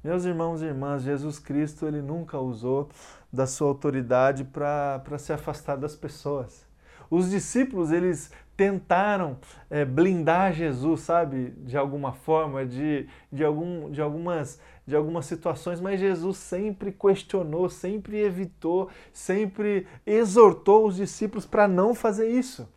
Meus 0.04 0.26
irmãos 0.26 0.62
e 0.62 0.66
irmãs, 0.66 1.04
Jesus 1.04 1.40
Cristo 1.40 1.88
ele 1.88 2.02
nunca 2.02 2.38
usou 2.38 2.90
da 3.32 3.48
sua 3.48 3.70
autoridade 3.70 4.44
para 4.44 5.18
se 5.18 5.32
afastar 5.32 5.78
das 5.78 5.96
pessoas. 5.96 6.66
Os 7.10 7.30
discípulos 7.30 7.94
eles 7.94 8.30
tentaram 8.56 9.38
é, 9.70 9.84
blindar 9.84 10.54
Jesus, 10.54 11.02
sabe, 11.02 11.52
de 11.58 11.78
alguma 11.78 12.14
forma, 12.14 12.66
de, 12.66 13.08
de, 13.32 13.44
algum, 13.44 13.92
de, 13.92 14.02
algumas, 14.02 14.60
de 14.86 14.96
algumas 14.96 15.26
situações, 15.26 15.82
mas 15.82 16.00
Jesus 16.00 16.38
sempre 16.38 16.92
questionou, 16.92 17.70
sempre 17.70 18.22
evitou, 18.22 18.90
sempre 19.12 19.88
exortou 20.06 20.88
os 20.88 20.96
discípulos 20.96 21.46
para 21.46 21.68
não 21.68 21.94
fazer 21.94 22.30
isso. 22.30 22.68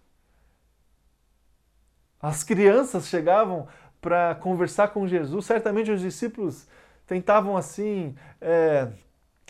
As 2.20 2.42
crianças 2.42 3.06
chegavam 3.06 3.68
para 4.00 4.34
conversar 4.36 4.88
com 4.88 5.06
Jesus, 5.06 5.46
certamente 5.46 5.90
os 5.90 6.00
discípulos 6.00 6.66
tentavam 7.06 7.56
assim 7.56 8.14
é, 8.40 8.88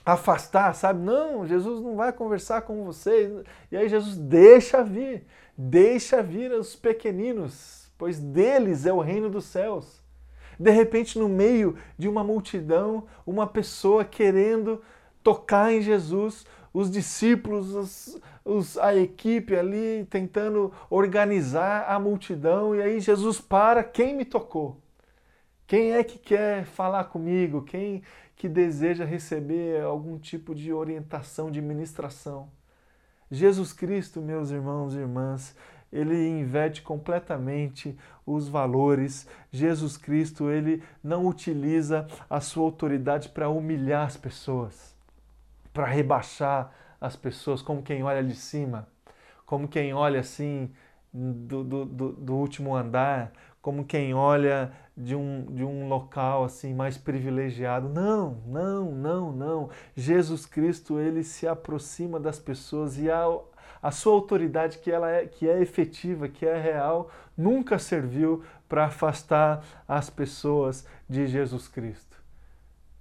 afastar, 0.05 0.75
sabe? 0.75 1.01
Não, 1.01 1.47
Jesus 1.47 1.83
não 1.83 1.97
vai 1.97 2.13
conversar 2.13 2.63
com 2.63 2.85
vocês. 2.85 3.31
E 3.71 3.77
aí 3.77 3.89
Jesus 3.89 4.17
deixa 4.17 4.83
vir, 4.83 5.27
deixa 5.61 6.23
vir 6.23 6.53
os 6.53 6.77
pequeninos, 6.77 7.91
pois 7.99 8.21
deles 8.21 8.87
é 8.87 8.93
o 8.93 9.01
reino 9.01 9.29
dos 9.29 9.47
céus. 9.47 10.01
De 10.59 10.71
repente, 10.71 11.19
no 11.19 11.29
meio 11.29 11.77
de 11.99 12.09
uma 12.09 12.23
multidão, 12.23 13.09
uma 13.27 13.47
pessoa 13.47 14.05
querendo 14.05 14.81
tocar 15.21 15.73
em 15.73 15.83
Jesus, 15.83 16.47
os 16.73 16.89
discípulos, 16.89 17.75
os, 17.75 18.21
os, 18.45 18.79
a 18.79 18.95
equipe 18.95 19.57
ali 19.57 20.07
tentando 20.09 20.73
organizar 20.89 21.91
a 21.91 21.99
multidão, 21.99 22.75
e 22.75 22.81
aí 22.81 23.01
Jesus 23.01 23.41
para, 23.41 23.83
quem 23.83 24.15
me 24.15 24.25
tocou? 24.25 24.81
Quem 25.67 25.93
é 25.93 26.05
que 26.05 26.19
quer 26.19 26.65
falar 26.67 27.05
comigo? 27.05 27.63
Quem 27.63 28.03
que 28.37 28.49
deseja 28.49 29.05
receber 29.05 29.83
algum 29.83 30.19
tipo 30.19 30.55
de 30.55 30.73
orientação, 30.73 31.51
de 31.51 31.61
ministração? 31.61 32.49
Jesus 33.31 33.73
Cristo, 33.73 34.21
meus 34.21 34.51
irmãos 34.51 34.95
e 34.95 34.99
irmãs, 34.99 35.57
ele 35.93 36.29
inverte 36.29 36.83
completamente 36.83 37.97
os 38.27 38.49
valores. 38.49 39.27
Jesus 39.51 39.97
Cristo, 39.97 40.51
ele 40.51 40.83
não 41.03 41.27
utiliza 41.27 42.07
a 42.29 42.41
sua 42.41 42.65
autoridade 42.65 43.29
para 43.29 43.49
humilhar 43.49 44.07
as 44.07 44.17
pessoas 44.17 44.99
para 45.79 45.87
rebaixar 45.87 46.73
as 47.01 47.15
pessoas, 47.15 47.63
como 47.63 47.85
quem 47.85 48.03
olha 48.03 48.25
de 48.25 48.35
cima, 48.35 48.89
como 49.47 49.69
quem 49.69 49.95
olha 49.95 50.19
assim 50.19 50.73
do, 51.15 51.63
do, 51.63 51.85
do, 51.85 52.13
do 52.15 52.35
último 52.35 52.75
andar, 52.75 53.31
como 53.63 53.85
quem 53.85 54.13
olha 54.13 54.73
de 54.99 55.15
um, 55.15 55.47
de 55.47 55.65
um 55.65 55.89
local 55.89 56.45
assim 56.45 56.75
mais 56.75 56.99
privilegiado. 56.99 57.89
Não, 57.89 58.43
não, 58.47 58.91
não, 58.93 59.33
não. 59.33 59.71
Jesus 59.97 60.45
Cristo 60.45 60.99
ele 60.99 61.23
se 61.23 61.47
aproxima 61.47 62.19
das 62.19 62.39
pessoas 62.39 62.99
e 62.99 63.11
a, 63.11 63.25
a 63.81 63.91
sua 63.91 64.13
autoridade 64.13 64.79
que 64.79 64.91
ela 64.91 65.09
é, 65.09 65.27
que 65.27 65.49
é 65.49 65.63
efetiva, 65.63 66.29
que 66.29 66.45
é 66.45 66.61
real, 66.61 67.11
nunca 67.37 67.79
serviu 67.79 68.43
para 68.69 68.87
afastar 68.87 69.65
as 69.87 70.11
pessoas 70.11 70.85
de 71.09 71.27
Jesus 71.27 71.69
Cristo 71.69 72.19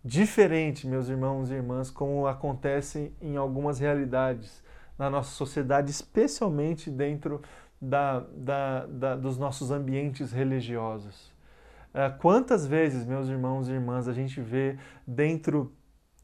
diferente, 0.07 0.87
meus 0.87 1.09
irmãos 1.09 1.51
e 1.51 1.55
irmãs, 1.55 1.91
como 1.91 2.27
acontece 2.27 3.13
em 3.21 3.35
algumas 3.35 3.77
realidades 3.77 4.63
na 4.97 5.09
nossa 5.09 5.31
sociedade, 5.31 5.91
especialmente 5.91 6.89
dentro 6.89 7.41
da, 7.79 8.21
da, 8.33 8.85
da, 8.85 9.15
dos 9.17 9.37
nossos 9.37 9.69
ambientes 9.69 10.31
religiosos. 10.31 11.35
É, 11.97 12.11
quantas 12.11 12.67
vezes, 12.67 13.07
meus 13.07 13.27
irmãos 13.27 13.67
e 13.67 13.71
irmãs, 13.71 14.07
a 14.07 14.13
gente 14.13 14.39
vê 14.39 14.77
dentro 15.07 15.75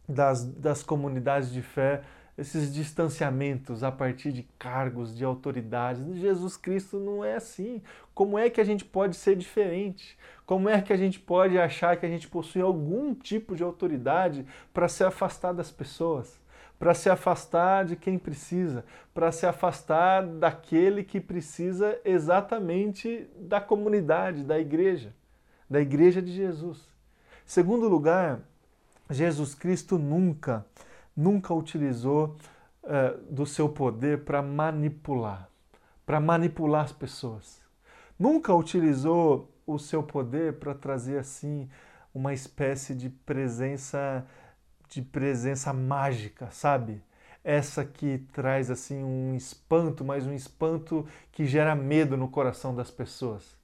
das, 0.07 0.45
das 0.45 0.83
comunidades 0.83 1.51
de 1.51 1.63
fé 1.63 2.03
esses 2.37 2.71
distanciamentos 2.71 3.83
a 3.83 3.91
partir 3.91 4.31
de 4.31 4.43
cargos, 4.59 5.17
de 5.17 5.25
autoridades. 5.25 6.15
Jesus 6.17 6.55
Cristo 6.57 6.99
não 6.99 7.25
é 7.25 7.37
assim. 7.37 7.81
Como 8.13 8.37
é 8.37 8.51
que 8.51 8.61
a 8.61 8.63
gente 8.63 8.85
pode 8.85 9.15
ser 9.15 9.35
diferente? 9.35 10.15
Como 10.45 10.69
é 10.69 10.79
que 10.79 10.93
a 10.93 10.95
gente 10.95 11.19
pode 11.19 11.57
achar 11.57 11.97
que 11.97 12.05
a 12.05 12.09
gente 12.09 12.27
possui 12.27 12.61
algum 12.61 13.15
tipo 13.15 13.55
de 13.55 13.63
autoridade 13.63 14.45
para 14.71 14.87
se 14.87 15.03
afastar 15.03 15.53
das 15.53 15.71
pessoas? 15.71 16.39
Para 16.77 16.93
se 16.93 17.09
afastar 17.09 17.85
de 17.85 17.95
quem 17.95 18.19
precisa, 18.19 18.85
para 19.11 19.31
se 19.31 19.47
afastar 19.47 20.23
daquele 20.23 21.03
que 21.03 21.19
precisa 21.19 21.99
exatamente 22.05 23.27
da 23.39 23.59
comunidade, 23.59 24.43
da 24.43 24.59
igreja, 24.59 25.15
da 25.69 25.81
igreja 25.81 26.21
de 26.21 26.31
Jesus. 26.31 26.87
Segundo 27.45 27.87
lugar, 27.87 28.39
Jesus 29.09 29.53
Cristo 29.53 29.97
nunca 29.97 30.65
nunca 31.15 31.53
utilizou 31.53 32.35
uh, 32.83 33.21
do 33.31 33.45
seu 33.45 33.69
poder 33.69 34.23
para 34.23 34.41
manipular, 34.41 35.49
para 36.05 36.19
manipular 36.19 36.83
as 36.83 36.91
pessoas. 36.91 37.61
Nunca 38.17 38.53
utilizou 38.53 39.51
o 39.65 39.79
seu 39.79 40.03
poder 40.03 40.53
para 40.53 40.73
trazer 40.73 41.17
assim 41.17 41.69
uma 42.13 42.33
espécie 42.33 42.93
de 42.93 43.09
presença 43.09 44.25
de 44.89 45.01
presença 45.01 45.73
mágica, 45.73 46.51
sabe? 46.51 47.01
Essa 47.43 47.83
que 47.83 48.19
traz 48.31 48.69
assim 48.69 49.03
um 49.03 49.35
espanto, 49.35 50.05
mas 50.05 50.27
um 50.27 50.33
espanto 50.33 51.07
que 51.31 51.47
gera 51.47 51.73
medo 51.73 52.15
no 52.15 52.29
coração 52.29 52.75
das 52.75 52.91
pessoas, 52.91 53.57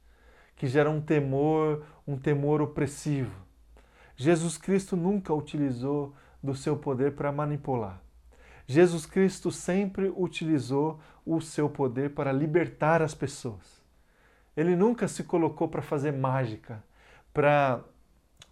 que 0.59 0.67
gera 0.67 0.89
um 0.89 0.99
temor, 0.99 1.85
um 2.05 2.17
temor 2.17 2.61
opressivo. 2.61 3.31
Jesus 4.17 4.57
Cristo 4.57 4.97
nunca 4.97 5.33
utilizou 5.33 6.13
do 6.43 6.53
seu 6.53 6.75
poder 6.75 7.15
para 7.15 7.31
manipular. 7.31 8.01
Jesus 8.67 9.05
Cristo 9.05 9.51
sempre 9.51 10.13
utilizou 10.15 10.99
o 11.25 11.39
seu 11.39 11.69
poder 11.69 12.13
para 12.13 12.33
libertar 12.33 13.01
as 13.01 13.15
pessoas. 13.15 13.81
Ele 14.55 14.75
nunca 14.75 15.07
se 15.07 15.23
colocou 15.23 15.69
para 15.69 15.81
fazer 15.81 16.11
mágica, 16.11 16.83
para 17.33 17.81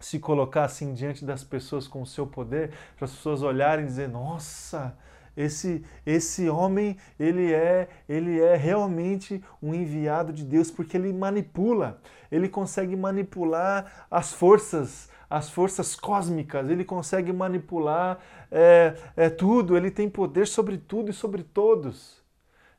se 0.00 0.18
colocar 0.18 0.64
assim 0.64 0.94
diante 0.94 1.26
das 1.26 1.44
pessoas 1.44 1.86
com 1.86 2.00
o 2.00 2.06
seu 2.06 2.26
poder, 2.26 2.72
para 2.96 3.04
as 3.04 3.12
pessoas 3.12 3.42
olharem 3.42 3.84
e 3.84 3.88
dizer: 3.88 4.08
Nossa, 4.08 4.96
Esse, 5.38 5.84
esse 6.04 6.48
homem, 6.50 6.96
ele 7.16 7.52
é, 7.52 7.88
ele 8.08 8.40
é 8.40 8.56
realmente 8.56 9.40
um 9.62 9.72
enviado 9.72 10.32
de 10.32 10.44
Deus 10.44 10.68
porque 10.68 10.96
ele 10.96 11.12
manipula, 11.12 12.00
ele 12.28 12.48
consegue 12.48 12.96
manipular 12.96 14.08
as 14.10 14.32
forças, 14.32 15.08
as 15.30 15.48
forças 15.48 15.94
cósmicas, 15.94 16.68
ele 16.68 16.84
consegue 16.84 17.32
manipular 17.32 18.18
é, 18.50 18.96
é, 19.16 19.30
tudo, 19.30 19.76
ele 19.76 19.92
tem 19.92 20.10
poder 20.10 20.44
sobre 20.44 20.76
tudo 20.76 21.12
e 21.12 21.14
sobre 21.14 21.44
todos. 21.44 22.20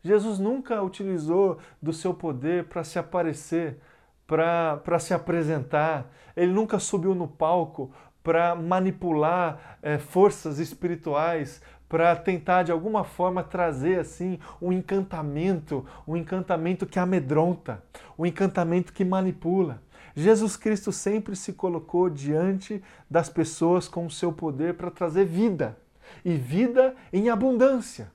Jesus 0.03 0.37
nunca 0.37 0.83
utilizou 0.83 1.59
do 1.81 1.93
seu 1.93 2.13
poder 2.13 2.65
para 2.65 2.83
se 2.83 2.99
aparecer, 2.99 3.79
para 4.27 4.99
se 4.99 5.13
apresentar, 5.13 6.11
ele 6.35 6.51
nunca 6.51 6.77
subiu 6.77 7.15
no 7.15 7.27
palco 7.27 7.89
para 8.21 8.53
manipular 8.53 9.77
é, 9.81 9.97
forças 9.97 10.59
espirituais, 10.59 11.61
para 11.89 12.15
tentar 12.15 12.61
de 12.63 12.71
alguma 12.71 13.03
forma 13.03 13.43
trazer 13.43 13.99
assim 13.99 14.39
um 14.61 14.71
encantamento, 14.71 15.83
um 16.07 16.15
encantamento 16.15 16.85
que 16.85 16.99
amedronta, 16.99 17.83
um 18.17 18.25
encantamento 18.25 18.93
que 18.93 19.03
manipula. 19.03 19.81
Jesus 20.15 20.55
Cristo 20.55 20.91
sempre 20.91 21.35
se 21.35 21.53
colocou 21.53 22.09
diante 22.09 22.83
das 23.09 23.27
pessoas 23.27 23.87
com 23.87 24.05
o 24.05 24.11
seu 24.11 24.31
poder 24.31 24.75
para 24.75 24.91
trazer 24.91 25.25
vida, 25.25 25.75
e 26.23 26.35
vida 26.35 26.95
em 27.11 27.29
abundância. 27.29 28.11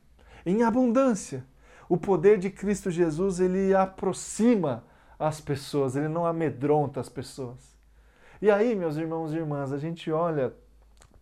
Em 0.47 0.63
abundância. 0.63 1.45
O 1.89 1.97
poder 1.97 2.39
de 2.39 2.51
Cristo 2.51 2.91
Jesus, 2.91 3.41
ele 3.41 3.75
aproxima 3.75 4.85
as 5.19 5.41
pessoas, 5.41 5.97
ele 5.97 6.09
não 6.09 6.27
amedronta 6.27 7.01
as 7.01 7.09
pessoas. 7.09 7.75
E 8.41 8.51
aí, 8.51 8.75
meus 8.75 8.97
irmãos 8.97 9.33
e 9.33 9.37
irmãs, 9.37 9.73
a 9.73 9.79
gente 9.79 10.11
olha 10.11 10.53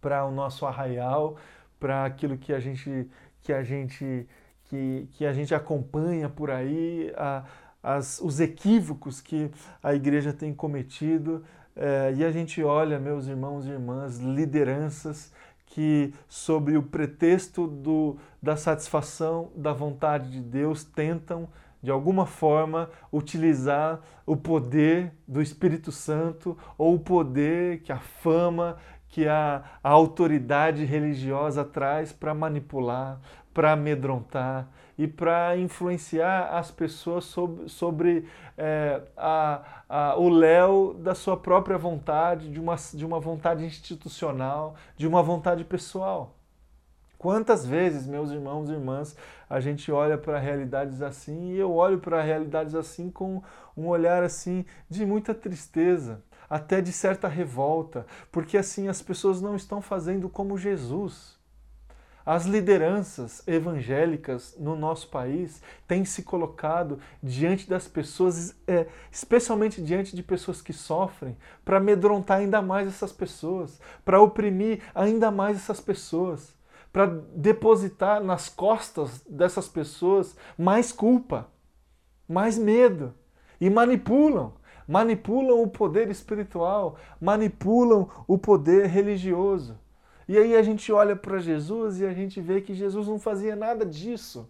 para 0.01 0.25
o 0.25 0.31
nosso 0.31 0.67
arraial, 0.67 1.37
para 1.83 2.05
aquilo 2.05 2.39
que 2.39 2.53
a 2.53 2.61
gente 2.61 3.09
que 3.43 3.53
a 3.53 3.65
gente 3.65 4.25
que, 4.67 5.09
que 5.15 5.27
a 5.27 5.33
gente 5.33 5.53
acompanha 5.53 6.29
por 6.29 6.49
aí, 6.49 7.13
a, 7.17 7.45
as, 7.83 8.21
os 8.21 8.39
equívocos 8.39 9.21
que 9.21 9.51
a 9.83 9.93
igreja 9.93 10.33
tem 10.33 10.55
cometido, 10.55 11.45
é, 11.75 12.15
e 12.17 12.25
a 12.25 12.31
gente 12.31 12.63
olha, 12.63 13.01
meus 13.01 13.27
irmãos 13.27 13.67
e 13.67 13.71
irmãs, 13.71 14.19
lideranças 14.19 15.33
que, 15.67 16.15
sob 16.29 16.77
o 16.77 16.83
pretexto 16.85 17.67
do, 17.67 18.17
da 18.41 18.57
satisfação 18.57 19.51
da 19.57 19.73
vontade 19.73 20.31
de 20.31 20.41
Deus, 20.41 20.85
tentam, 20.85 21.49
de 21.83 21.91
alguma 21.91 22.27
forma, 22.27 22.89
utilizar 23.13 24.01
o 24.25 24.37
poder 24.37 25.13
do 25.27 25.43
Espírito 25.43 25.91
Santo 25.91 26.57
ou 26.79 26.95
o 26.95 27.01
poder 27.01 27.81
que 27.81 27.91
a 27.91 27.99
fama, 27.99 28.79
que 29.13 29.29
a, 29.29 29.63
a 29.85 29.91
autoridade 29.91 30.87
religiosa 30.87 31.63
traz 31.63 32.11
para 32.11 32.33
manipular, 32.33 33.21
para 33.53 33.73
amedrontar 33.73 34.67
e 34.97 35.07
para 35.07 35.55
influenciar 35.59 36.49
as 36.57 36.71
pessoas 36.71 37.27
sobre, 37.27 37.69
sobre 37.69 38.27
é, 38.57 39.03
a, 39.15 39.63
a, 39.87 40.17
o 40.17 40.31
léu 40.31 40.95
da 40.95 41.15
sua 41.15 41.37
própria 41.37 41.77
vontade, 41.77 42.51
de 42.51 42.59
uma, 42.59 42.75
de 42.95 43.05
uma 43.05 43.21
vontade 43.21 43.67
institucional, 43.67 44.77
de 44.97 45.07
uma 45.07 45.23
vontade 45.23 45.63
pessoal. 45.63 46.35
Quantas 47.19 47.67
vezes, 47.67 48.07
meus 48.07 48.31
irmãos 48.31 48.71
e 48.71 48.73
irmãs, 48.73 49.15
a 49.49 49.61
gente 49.61 49.93
olha 49.93 50.17
para 50.17 50.39
realidades 50.39 51.03
assim 51.03 51.53
e 51.53 51.59
eu 51.59 51.71
olho 51.71 51.99
para 51.99 52.23
realidades 52.23 52.75
assim 52.75 53.11
com 53.11 53.43
um 53.77 53.89
olhar 53.89 54.23
assim 54.23 54.65
de 54.89 55.05
muita 55.05 55.35
tristeza, 55.35 56.25
até 56.53 56.83
de 56.83 56.93
certa 56.93 57.29
revolta, 57.29 58.05
porque 58.31 58.59
assim 58.59 58.87
as 58.87 59.01
pessoas 59.01 59.41
não 59.41 59.57
estão 59.57 59.81
fazendo 59.81 60.29
como 60.29 60.59
Jesus. 60.59 61.39
As 62.27 62.45
lideranças 62.45 63.43
evangélicas 63.49 64.55
no 64.59 64.77
nosso 64.77 65.09
país 65.09 65.63
têm 65.89 66.05
se 66.05 66.23
colocado 66.23 66.99
diante 67.23 67.67
das 67.67 67.89
pessoas, 67.89 68.55
é, 68.67 68.87
especialmente 69.11 69.81
diante 69.81 70.15
de 70.15 70.23
pessoas 70.23 70.61
que 70.61 70.75
sofrem, 70.75 71.39
para 71.65 71.79
amedrontar 71.79 72.41
ainda 72.41 72.61
mais 72.61 72.87
essas 72.87 73.13
pessoas, 73.13 73.81
para 74.05 74.21
oprimir 74.21 74.83
ainda 74.95 75.31
mais 75.31 75.57
essas 75.57 75.81
pessoas, 75.81 76.55
para 76.93 77.07
depositar 77.35 78.23
nas 78.23 78.51
costas 78.51 79.25
dessas 79.27 79.69
pessoas 79.69 80.37
mais 80.59 80.93
culpa, 80.93 81.49
mais 82.29 82.59
medo 82.59 83.15
e 83.59 83.71
manipulam 83.71 84.53
manipulam 84.87 85.63
o 85.63 85.69
poder 85.69 86.11
espiritual, 86.11 86.97
manipulam 87.21 88.09
o 88.27 88.37
poder 88.37 88.87
religioso. 88.87 89.79
E 90.29 90.39
aí 90.39 90.55
a 90.55 90.63
gente 90.63 90.93
olha 90.93 91.17
para 91.17 91.39
Jesus 91.39 92.01
e 92.01 92.07
a 92.07 92.13
gente 92.13 92.41
vê 92.41 92.61
que 92.61 92.75
Jesus 92.75 93.07
não 93.09 93.19
fazia 93.19 93.57
nada 93.57 93.85
disso. 93.85 94.49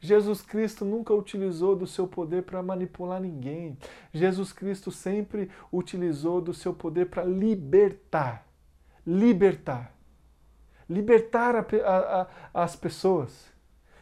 Jesus 0.00 0.40
Cristo 0.40 0.84
nunca 0.84 1.12
utilizou 1.12 1.76
do 1.76 1.86
seu 1.86 2.08
poder 2.08 2.42
para 2.42 2.62
manipular 2.62 3.20
ninguém. 3.20 3.76
Jesus 4.12 4.50
Cristo 4.50 4.90
sempre 4.90 5.50
utilizou 5.70 6.40
do 6.40 6.54
seu 6.54 6.72
poder 6.72 7.06
para 7.06 7.22
libertar. 7.22 8.46
Libertar. 9.06 9.94
Libertar 10.88 11.54
a, 11.54 11.60
a, 11.60 12.22
a, 12.22 12.26
as 12.64 12.74
pessoas. 12.74 13.50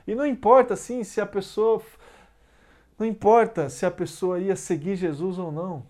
E 0.07 0.15
não 0.15 0.25
importa 0.25 0.75
assim 0.75 1.03
se 1.03 1.21
a 1.21 1.27
pessoa 1.27 1.83
não 2.99 3.07
importa 3.07 3.69
se 3.71 3.87
a 3.87 3.91
pessoa 3.91 4.41
ia 4.41 4.57
seguir 4.57 4.97
Jesus 4.97 5.39
ou 5.39 5.53
não. 5.53 5.87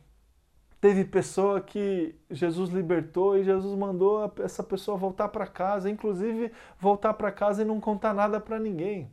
Teve 0.80 1.04
pessoa 1.04 1.60
que 1.60 2.14
Jesus 2.30 2.70
libertou 2.70 3.36
e 3.36 3.42
Jesus 3.42 3.76
mandou 3.76 4.32
essa 4.44 4.62
pessoa 4.62 4.96
voltar 4.96 5.28
para 5.28 5.46
casa, 5.46 5.90
inclusive 5.90 6.52
voltar 6.78 7.14
para 7.14 7.32
casa 7.32 7.62
e 7.62 7.64
não 7.64 7.80
contar 7.80 8.14
nada 8.14 8.38
para 8.38 8.60
ninguém. 8.60 9.10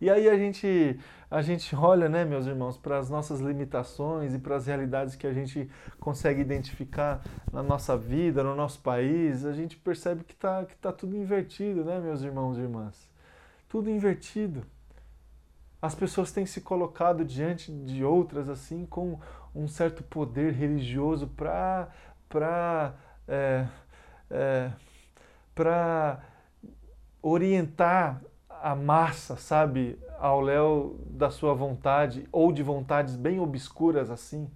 E 0.00 0.08
aí 0.08 0.28
a 0.28 0.38
gente 0.38 0.98
a 1.30 1.42
gente 1.42 1.74
olha, 1.76 2.08
né, 2.08 2.24
meus 2.24 2.46
irmãos, 2.46 2.78
para 2.78 2.98
as 2.98 3.10
nossas 3.10 3.40
limitações 3.40 4.32
e 4.32 4.38
para 4.38 4.56
as 4.56 4.66
realidades 4.66 5.16
que 5.16 5.26
a 5.26 5.32
gente 5.32 5.68
consegue 6.00 6.40
identificar 6.40 7.20
na 7.52 7.62
nossa 7.62 7.96
vida, 7.96 8.42
no 8.42 8.54
nosso 8.54 8.80
país, 8.80 9.44
a 9.44 9.52
gente 9.52 9.76
percebe 9.76 10.24
que 10.24 10.32
está 10.32 10.64
que 10.64 10.76
tá 10.76 10.92
tudo 10.92 11.16
invertido, 11.16 11.84
né, 11.84 11.98
meus 12.00 12.22
irmãos 12.22 12.56
e 12.56 12.60
irmãs? 12.62 13.10
Tudo 13.68 13.90
invertido 13.90 14.64
as 15.80 15.94
pessoas 15.94 16.32
têm 16.32 16.44
se 16.44 16.60
colocado 16.60 17.24
diante 17.24 17.72
de 17.72 18.04
outras 18.04 18.48
assim 18.48 18.84
com 18.84 19.18
um 19.54 19.68
certo 19.68 20.02
poder 20.02 20.52
religioso 20.52 21.26
para 21.28 21.88
para 22.28 22.94
é, 23.26 23.66
é, 24.30 24.70
para 25.54 26.20
orientar 27.22 28.22
a 28.48 28.74
massa, 28.74 29.36
sabe, 29.36 29.98
ao 30.18 30.40
léu 30.40 30.98
da 31.06 31.30
sua 31.30 31.54
vontade 31.54 32.28
ou 32.32 32.52
de 32.52 32.62
vontades 32.62 33.16
bem 33.16 33.38
obscuras 33.40 34.10
assim. 34.10 34.50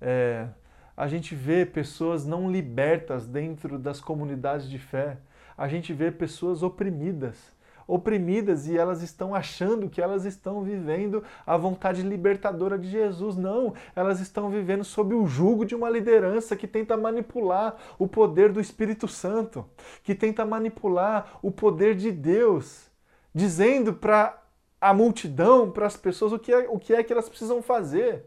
É, 0.00 0.48
a 0.96 1.06
gente 1.06 1.34
vê 1.34 1.64
pessoas 1.64 2.26
não 2.26 2.50
libertas 2.50 3.26
dentro 3.26 3.78
das 3.78 4.00
comunidades 4.00 4.68
de 4.68 4.78
fé. 4.78 5.18
A 5.56 5.68
gente 5.68 5.92
vê 5.92 6.10
pessoas 6.10 6.62
oprimidas 6.62 7.56
oprimidas 7.88 8.68
e 8.68 8.76
elas 8.76 9.02
estão 9.02 9.34
achando 9.34 9.88
que 9.88 10.00
elas 10.00 10.26
estão 10.26 10.62
vivendo 10.62 11.24
a 11.46 11.56
vontade 11.56 12.02
libertadora 12.02 12.78
de 12.78 12.88
Jesus. 12.88 13.36
Não, 13.36 13.72
elas 13.96 14.20
estão 14.20 14.50
vivendo 14.50 14.84
sob 14.84 15.14
o 15.14 15.26
jugo 15.26 15.64
de 15.64 15.74
uma 15.74 15.88
liderança 15.88 16.54
que 16.54 16.68
tenta 16.68 16.96
manipular 16.98 17.76
o 17.98 18.06
poder 18.06 18.52
do 18.52 18.60
Espírito 18.60 19.08
Santo, 19.08 19.64
que 20.02 20.14
tenta 20.14 20.44
manipular 20.44 21.38
o 21.42 21.50
poder 21.50 21.94
de 21.94 22.12
Deus, 22.12 22.90
dizendo 23.34 23.94
para 23.94 24.38
a 24.78 24.92
multidão, 24.92 25.70
para 25.70 25.86
as 25.86 25.96
pessoas, 25.96 26.32
o 26.32 26.38
que, 26.38 26.52
é, 26.52 26.68
o 26.68 26.78
que 26.78 26.92
é 26.92 27.02
que 27.02 27.12
elas 27.12 27.28
precisam 27.28 27.62
fazer, 27.62 28.26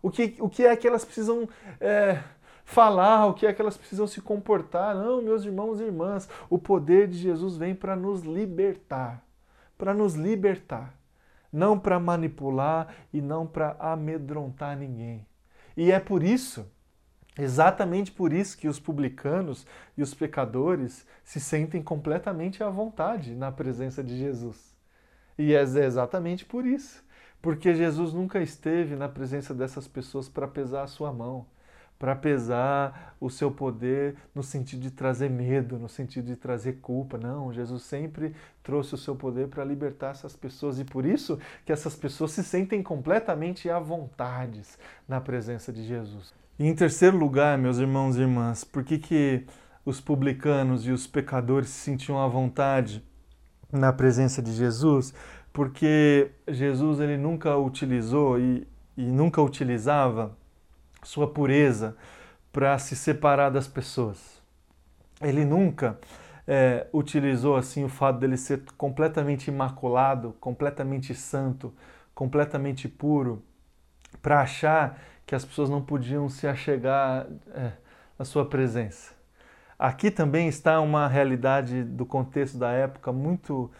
o 0.00 0.10
que, 0.10 0.36
o 0.40 0.48
que 0.48 0.64
é 0.64 0.74
que 0.74 0.88
elas 0.88 1.04
precisam. 1.04 1.46
É, 1.78 2.18
falar 2.64 3.26
o 3.26 3.34
que 3.34 3.46
é 3.46 3.52
que 3.52 3.60
elas 3.60 3.76
precisam 3.76 4.06
se 4.06 4.20
comportar. 4.20 4.94
Não, 4.94 5.22
meus 5.22 5.44
irmãos 5.44 5.80
e 5.80 5.84
irmãs, 5.84 6.28
o 6.48 6.58
poder 6.58 7.08
de 7.08 7.18
Jesus 7.18 7.56
vem 7.56 7.74
para 7.74 7.96
nos 7.96 8.22
libertar, 8.22 9.24
para 9.76 9.92
nos 9.92 10.14
libertar, 10.14 10.94
não 11.52 11.78
para 11.78 11.98
manipular 11.98 12.94
e 13.12 13.20
não 13.20 13.46
para 13.46 13.76
amedrontar 13.78 14.76
ninguém. 14.76 15.26
E 15.76 15.90
é 15.90 15.98
por 15.98 16.22
isso, 16.22 16.70
exatamente 17.38 18.12
por 18.12 18.32
isso 18.32 18.56
que 18.56 18.68
os 18.68 18.78
publicanos 18.78 19.66
e 19.96 20.02
os 20.02 20.14
pecadores 20.14 21.06
se 21.24 21.40
sentem 21.40 21.82
completamente 21.82 22.62
à 22.62 22.68
vontade 22.68 23.34
na 23.34 23.50
presença 23.50 24.02
de 24.02 24.16
Jesus. 24.16 24.72
E 25.38 25.54
é 25.54 25.62
exatamente 25.62 26.44
por 26.44 26.66
isso, 26.66 27.02
porque 27.40 27.74
Jesus 27.74 28.12
nunca 28.12 28.40
esteve 28.40 28.94
na 28.94 29.08
presença 29.08 29.54
dessas 29.54 29.88
pessoas 29.88 30.28
para 30.28 30.46
pesar 30.46 30.82
a 30.82 30.86
sua 30.86 31.12
mão 31.12 31.46
para 32.02 32.16
pesar 32.16 33.14
o 33.20 33.30
seu 33.30 33.48
poder 33.48 34.16
no 34.34 34.42
sentido 34.42 34.80
de 34.82 34.90
trazer 34.90 35.30
medo, 35.30 35.78
no 35.78 35.88
sentido 35.88 36.26
de 36.26 36.34
trazer 36.34 36.80
culpa. 36.82 37.16
Não, 37.16 37.52
Jesus 37.52 37.84
sempre 37.84 38.34
trouxe 38.60 38.96
o 38.96 38.98
seu 38.98 39.14
poder 39.14 39.46
para 39.46 39.62
libertar 39.62 40.10
essas 40.10 40.34
pessoas 40.34 40.80
e 40.80 40.84
por 40.84 41.06
isso 41.06 41.38
que 41.64 41.70
essas 41.70 41.94
pessoas 41.94 42.32
se 42.32 42.42
sentem 42.42 42.82
completamente 42.82 43.70
à 43.70 43.78
vontade 43.78 44.62
na 45.06 45.20
presença 45.20 45.72
de 45.72 45.84
Jesus. 45.84 46.34
E 46.58 46.66
em 46.66 46.74
terceiro 46.74 47.16
lugar, 47.16 47.56
meus 47.56 47.78
irmãos 47.78 48.16
e 48.16 48.22
irmãs, 48.22 48.64
por 48.64 48.82
que, 48.82 48.98
que 48.98 49.46
os 49.84 50.00
publicanos 50.00 50.84
e 50.84 50.90
os 50.90 51.06
pecadores 51.06 51.68
se 51.68 51.84
sentiam 51.84 52.20
à 52.20 52.26
vontade 52.26 53.00
na 53.70 53.92
presença 53.92 54.42
de 54.42 54.52
Jesus, 54.52 55.14
porque 55.52 56.32
Jesus 56.48 56.98
ele 56.98 57.16
nunca 57.16 57.56
utilizou 57.56 58.40
e, 58.40 58.66
e 58.96 59.04
nunca 59.04 59.40
utilizava 59.40 60.36
sua 61.02 61.26
pureza 61.26 61.96
para 62.52 62.78
se 62.78 62.94
separar 62.94 63.50
das 63.50 63.66
pessoas. 63.66 64.40
Ele 65.20 65.44
nunca 65.44 65.98
é, 66.46 66.86
utilizou 66.92 67.56
assim 67.56 67.84
o 67.84 67.88
fato 67.88 68.18
dele 68.18 68.36
ser 68.36 68.62
completamente 68.76 69.48
imaculado, 69.48 70.34
completamente 70.40 71.14
santo, 71.14 71.72
completamente 72.14 72.88
puro, 72.88 73.42
para 74.20 74.40
achar 74.40 75.00
que 75.26 75.34
as 75.34 75.44
pessoas 75.44 75.70
não 75.70 75.80
podiam 75.80 76.28
se 76.28 76.46
achegar 76.46 77.26
é, 77.54 77.72
à 78.18 78.24
sua 78.24 78.44
presença. 78.44 79.12
Aqui 79.78 80.10
também 80.10 80.46
está 80.46 80.80
uma 80.80 81.08
realidade 81.08 81.82
do 81.82 82.04
contexto 82.04 82.58
da 82.58 82.70
época 82.70 83.12
muito 83.12 83.70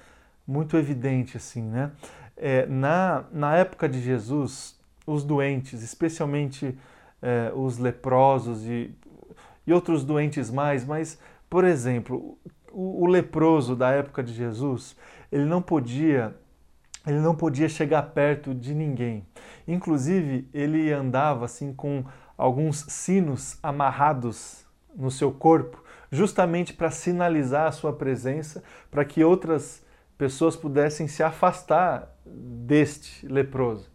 muito 0.46 0.76
evidente 0.76 1.36
assim, 1.36 1.62
né? 1.62 1.92
É, 2.36 2.66
na, 2.66 3.24
na 3.30 3.56
época 3.56 3.88
de 3.88 4.00
Jesus, 4.00 4.76
os 5.06 5.22
doentes, 5.22 5.82
especialmente 5.82 6.76
é, 7.22 7.52
os 7.54 7.78
leprosos 7.78 8.66
e, 8.66 8.94
e 9.66 9.72
outros 9.72 10.04
doentes 10.04 10.50
mais, 10.50 10.84
mas, 10.84 11.18
por 11.48 11.64
exemplo, 11.64 12.36
o, 12.72 13.04
o 13.04 13.06
leproso 13.06 13.76
da 13.76 13.90
época 13.90 14.22
de 14.22 14.32
Jesus, 14.32 14.96
ele 15.30 15.44
não 15.44 15.62
podia 15.62 16.34
ele 17.06 17.18
não 17.18 17.34
podia 17.34 17.68
chegar 17.68 18.02
perto 18.10 18.54
de 18.54 18.74
ninguém. 18.74 19.26
Inclusive, 19.66 20.48
ele 20.54 20.92
andava 20.92 21.44
assim 21.44 21.72
com 21.72 22.04
alguns 22.38 22.84
sinos 22.88 23.58
amarrados 23.62 24.64
no 24.94 25.10
seu 25.10 25.32
corpo, 25.32 25.82
justamente 26.10 26.72
para 26.72 26.90
sinalizar 26.90 27.66
a 27.66 27.72
sua 27.72 27.92
presença, 27.92 28.62
para 28.90 29.04
que 29.04 29.24
outras 29.24 29.84
pessoas 30.16 30.54
pudessem 30.54 31.08
se 31.08 31.22
afastar 31.22 32.16
deste 32.24 33.26
leproso. 33.26 33.91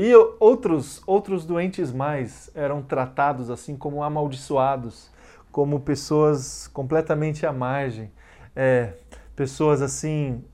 E 0.00 0.14
outros, 0.38 1.02
outros 1.08 1.44
doentes 1.44 1.92
mais 1.92 2.52
eram 2.54 2.80
tratados 2.80 3.50
assim 3.50 3.76
como 3.76 4.00
amaldiçoados, 4.00 5.10
como 5.50 5.80
pessoas 5.80 6.68
completamente 6.68 7.44
à 7.44 7.52
margem, 7.52 8.08
é, 8.54 8.92
pessoas 9.34 9.82
assim 9.82 10.44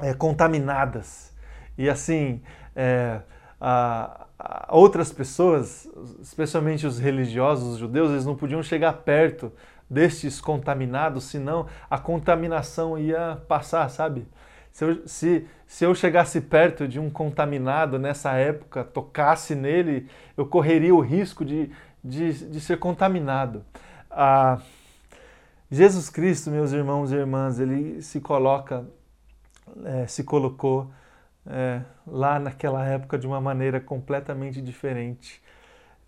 é, 0.00 0.12
contaminadas. 0.14 1.32
E 1.78 1.88
assim, 1.88 2.42
é, 2.74 3.20
a, 3.60 4.26
a 4.36 4.76
outras 4.76 5.12
pessoas, 5.12 5.88
especialmente 6.20 6.84
os 6.84 6.98
religiosos, 6.98 7.74
os 7.74 7.78
judeus, 7.78 8.10
eles 8.10 8.26
não 8.26 8.34
podiam 8.34 8.64
chegar 8.64 8.94
perto 8.94 9.52
destes 9.88 10.40
contaminados, 10.40 11.22
senão 11.22 11.68
a 11.88 11.98
contaminação 11.98 12.98
ia 12.98 13.40
passar, 13.46 13.88
sabe? 13.90 14.26
Se 14.72 14.84
eu, 14.84 15.06
se, 15.06 15.46
se 15.66 15.84
eu 15.84 15.94
chegasse 15.94 16.40
perto 16.40 16.88
de 16.88 16.98
um 16.98 17.10
contaminado 17.10 17.98
nessa 17.98 18.32
época, 18.32 18.82
tocasse 18.82 19.54
nele, 19.54 20.08
eu 20.34 20.46
correria 20.46 20.94
o 20.94 21.00
risco 21.00 21.44
de, 21.44 21.70
de, 22.02 22.32
de 22.48 22.60
ser 22.60 22.78
contaminado. 22.78 23.64
Ah, 24.10 24.58
Jesus 25.70 26.08
Cristo, 26.08 26.50
meus 26.50 26.72
irmãos 26.72 27.12
e 27.12 27.16
irmãs, 27.16 27.60
ele 27.60 28.00
se 28.00 28.18
coloca, 28.18 28.86
é, 29.84 30.06
se 30.06 30.24
colocou 30.24 30.90
é, 31.46 31.82
lá 32.06 32.38
naquela 32.38 32.86
época 32.86 33.18
de 33.18 33.26
uma 33.26 33.42
maneira 33.42 33.78
completamente 33.78 34.62
diferente. 34.62 35.42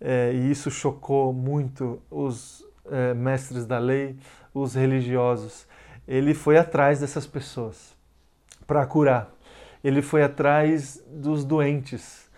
É, 0.01 0.33
e 0.33 0.49
isso 0.49 0.71
chocou 0.71 1.31
muito 1.31 2.01
os 2.09 2.65
é, 2.91 3.13
mestres 3.13 3.67
da 3.67 3.77
lei, 3.77 4.17
os 4.51 4.73
religiosos. 4.73 5.67
Ele 6.07 6.33
foi 6.33 6.57
atrás 6.57 6.99
dessas 6.99 7.27
pessoas 7.27 7.94
para 8.65 8.85
curar. 8.85 9.31
Ele 9.83 10.01
foi 10.01 10.23
atrás 10.23 11.03
dos 11.07 11.43
doentes 11.43 12.29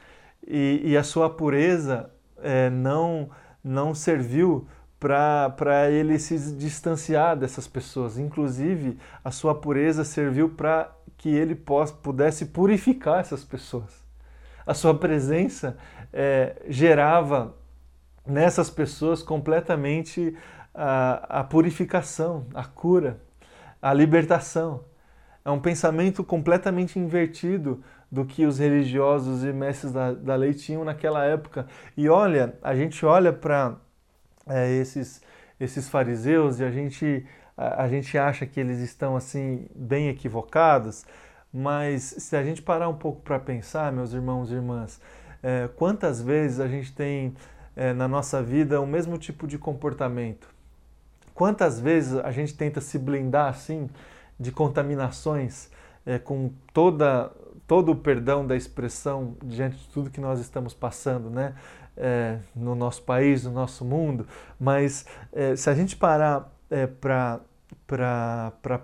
e, 0.46 0.82
e 0.84 0.98
a 0.98 1.04
sua 1.04 1.30
pureza 1.30 2.10
é, 2.42 2.70
não, 2.70 3.30
não 3.64 3.94
serviu 3.94 4.68
para 5.00 5.90
ele 5.92 6.18
se 6.18 6.38
distanciar 6.56 7.38
dessas 7.38 7.68
pessoas. 7.68 8.18
Inclusive, 8.18 8.98
a 9.24 9.32
sua 9.32 9.54
pureza 9.54 10.04
serviu 10.04 10.50
para 10.50 10.92
que 11.18 11.30
ele 11.30 11.56
pudesse 12.02 12.48
purificar 12.48 13.20
essas 13.20 13.44
pessoas. 13.44 14.06
A 14.66 14.74
sua 14.74 14.94
presença 14.98 15.78
é, 16.12 16.62
gerava 16.68 17.56
nessas 18.26 18.70
pessoas 18.70 19.24
completamente 19.24 20.36
a, 20.74 21.40
a 21.40 21.44
purificação, 21.44 22.46
a 22.54 22.64
cura, 22.66 23.20
a 23.82 23.94
libertação. 23.94 24.84
É 25.48 25.50
um 25.50 25.62
pensamento 25.62 26.26
completamente 26.26 27.00
invertido 27.00 27.82
do 28.12 28.26
que 28.26 28.46
os 28.46 28.60
religiosos 28.60 29.46
e 29.46 29.54
mestres 29.54 29.94
da, 29.94 30.12
da 30.12 30.36
lei 30.36 30.54
tinham 30.54 30.84
naquela 30.84 31.24
época. 31.24 31.66
E 31.96 32.10
olha, 32.10 32.56
a 32.62 32.76
gente 32.76 33.06
olha 33.06 33.32
para 33.32 33.78
é, 34.46 34.70
esses, 34.74 35.22
esses 35.58 35.88
fariseus 35.88 36.60
e 36.60 36.66
a 36.66 36.70
gente, 36.70 37.26
a, 37.56 37.84
a 37.84 37.88
gente 37.88 38.18
acha 38.18 38.46
que 38.46 38.60
eles 38.60 38.80
estão 38.80 39.16
assim 39.16 39.70
bem 39.74 40.10
equivocados, 40.10 41.06
mas 41.54 42.04
se 42.04 42.36
a 42.36 42.44
gente 42.44 42.62
parar 42.62 42.90
um 42.90 42.98
pouco 42.98 43.22
para 43.22 43.40
pensar, 43.40 43.90
meus 43.94 44.12
irmãos 44.12 44.52
e 44.52 44.56
irmãs, 44.56 45.00
é, 45.42 45.70
quantas 45.78 46.22
vezes 46.22 46.60
a 46.60 46.68
gente 46.68 46.92
tem 46.92 47.34
é, 47.74 47.94
na 47.94 48.06
nossa 48.06 48.44
vida 48.44 48.82
o 48.82 48.86
mesmo 48.86 49.18
tipo 49.18 49.48
de 49.48 49.58
comportamento? 49.58 50.50
Quantas 51.34 51.80
vezes 51.80 52.20
a 52.20 52.32
gente 52.32 52.54
tenta 52.54 52.82
se 52.82 53.00
blindar 53.00 53.48
assim? 53.48 53.90
De 54.40 54.52
contaminações, 54.52 55.70
é, 56.06 56.20
com 56.20 56.52
toda, 56.74 57.32
todo 57.68 57.92
o 57.92 57.96
perdão 57.96 58.46
da 58.46 58.56
expressão 58.56 59.36
diante 59.44 59.78
de 59.78 59.88
tudo 59.90 60.10
que 60.10 60.22
nós 60.22 60.40
estamos 60.40 60.74
passando, 60.74 61.30
né? 61.30 61.56
É, 62.00 62.38
no 62.56 62.76
nosso 62.76 63.02
país, 63.02 63.44
no 63.44 63.52
nosso 63.52 63.84
mundo, 63.84 64.28
mas 64.60 65.04
é, 65.34 65.56
se 65.56 65.68
a 65.68 65.74
gente 65.74 65.96
parar 65.96 66.54
é, 66.70 66.86
para 66.86 67.42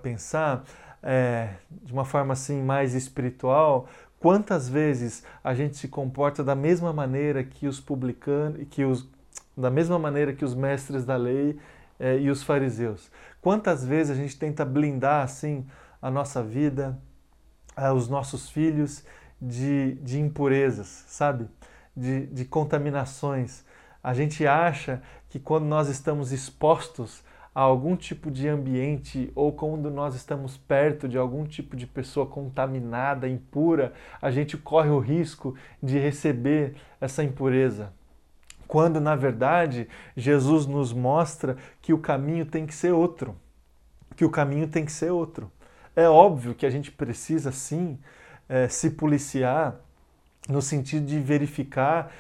pensar 0.02 0.64
é, 1.04 1.50
de 1.70 1.94
uma 1.94 2.06
forma 2.06 2.34
assim 2.34 2.64
mais 2.64 2.96
espiritual, 2.96 3.88
quantas 4.20 4.70
vezes 4.70 5.24
a 5.44 5.54
gente 5.54 5.78
se 5.78 5.88
comporta 5.90 6.44
da 6.44 6.56
mesma 6.56 6.94
maneira 6.94 7.44
que 7.44 7.68
os 7.68 7.80
publicanos, 7.80 8.66
que 8.72 8.86
os, 8.86 9.08
da 9.56 9.70
mesma 9.70 10.00
maneira 10.00 10.34
que 10.34 10.46
os 10.46 10.56
mestres 10.56 11.06
da 11.06 11.18
lei 11.18 11.60
é, 12.00 12.18
e 12.18 12.30
os 12.30 12.42
fariseus. 12.42 13.12
Quantas 13.44 13.84
vezes 13.84 14.18
a 14.18 14.22
gente 14.22 14.40
tenta 14.40 14.64
blindar 14.64 15.22
assim 15.22 15.68
a 16.02 16.10
nossa 16.10 16.42
vida, 16.42 16.98
eh, 17.76 17.92
os 17.92 18.08
nossos 18.08 18.50
filhos 18.50 19.04
de, 19.42 19.96
de 19.96 20.18
impurezas, 20.18 21.04
sabe? 21.10 21.50
De, 21.94 22.26
de 22.28 22.46
contaminações. 22.46 23.66
A 24.02 24.14
gente 24.14 24.48
acha 24.48 25.02
que 25.28 25.42
quando 25.42 25.66
nós 25.66 25.90
estamos 25.90 26.32
expostos 26.32 27.22
a 27.54 27.60
algum 27.60 27.98
tipo 27.98 28.32
de 28.32 28.48
ambiente 28.48 29.30
ou 29.36 29.52
quando 29.52 29.92
nós 29.92 30.16
estamos 30.16 30.56
perto 30.56 31.06
de 31.10 31.18
algum 31.18 31.44
tipo 31.44 31.76
de 31.76 31.86
pessoa 31.86 32.26
contaminada, 32.26 33.28
impura, 33.28 33.92
a 34.22 34.32
gente 34.32 34.58
corre 34.58 34.90
o 34.90 35.00
risco 35.00 35.54
de 35.82 36.00
receber 36.00 36.78
essa 37.02 37.22
impureza 37.22 37.92
quando 38.74 39.00
na 39.00 39.16
verdade 39.16 39.88
Jesus 40.18 40.66
nos 40.66 40.92
mostra 40.92 41.58
que 41.80 41.94
o 41.94 42.00
caminho 42.00 42.44
tem 42.44 42.66
que 42.66 42.74
ser 42.74 42.92
outro. 42.92 43.36
Que 44.16 44.26
o 44.26 44.32
caminho 44.32 44.68
tem 44.68 44.84
que 44.84 44.92
ser 44.92 45.12
outro. 45.12 45.52
É 45.96 46.10
óbvio 46.10 46.56
que 46.56 46.66
a 46.66 46.72
gente 46.72 46.92
precisa 46.92 47.52
sim 47.52 48.00
é, 48.50 48.68
se 48.68 48.90
policiar 48.90 49.76
no 50.48 50.62
sentido 50.62 51.06
de 51.06 51.20
verificar 51.20 52.12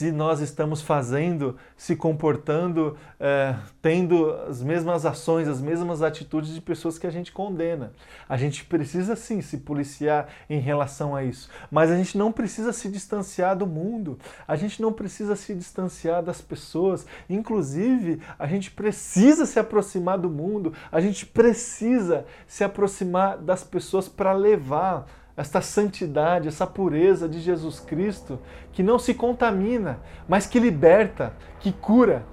se 0.00 0.10
nós 0.10 0.40
estamos 0.40 0.80
fazendo, 0.80 1.58
se 1.76 1.94
comportando, 1.94 2.96
é, 3.18 3.54
tendo 3.82 4.32
as 4.48 4.62
mesmas 4.62 5.04
ações, 5.04 5.46
as 5.46 5.60
mesmas 5.60 6.00
atitudes 6.00 6.54
de 6.54 6.60
pessoas 6.62 6.98
que 6.98 7.06
a 7.06 7.10
gente 7.10 7.30
condena. 7.30 7.92
A 8.26 8.34
gente 8.38 8.64
precisa 8.64 9.14
sim 9.14 9.42
se 9.42 9.58
policiar 9.58 10.28
em 10.48 10.58
relação 10.58 11.14
a 11.14 11.22
isso, 11.22 11.50
mas 11.70 11.90
a 11.90 11.96
gente 11.98 12.16
não 12.16 12.32
precisa 12.32 12.72
se 12.72 12.88
distanciar 12.88 13.54
do 13.54 13.66
mundo, 13.66 14.18
a 14.48 14.56
gente 14.56 14.80
não 14.80 14.90
precisa 14.90 15.36
se 15.36 15.54
distanciar 15.54 16.22
das 16.22 16.40
pessoas, 16.40 17.04
inclusive 17.28 18.22
a 18.38 18.46
gente 18.46 18.70
precisa 18.70 19.44
se 19.44 19.58
aproximar 19.58 20.16
do 20.16 20.30
mundo, 20.30 20.72
a 20.90 20.98
gente 20.98 21.26
precisa 21.26 22.24
se 22.46 22.64
aproximar 22.64 23.36
das 23.36 23.62
pessoas 23.62 24.08
para 24.08 24.32
levar 24.32 25.06
esta 25.40 25.62
santidade, 25.62 26.48
essa 26.48 26.66
pureza 26.66 27.26
de 27.26 27.40
Jesus 27.40 27.80
Cristo, 27.80 28.38
que 28.72 28.82
não 28.82 28.98
se 28.98 29.14
contamina, 29.14 29.98
mas 30.28 30.46
que 30.46 30.60
liberta, 30.60 31.32
que 31.58 31.72
cura, 31.72 32.26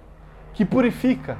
que 0.54 0.66
purifica. 0.66 1.38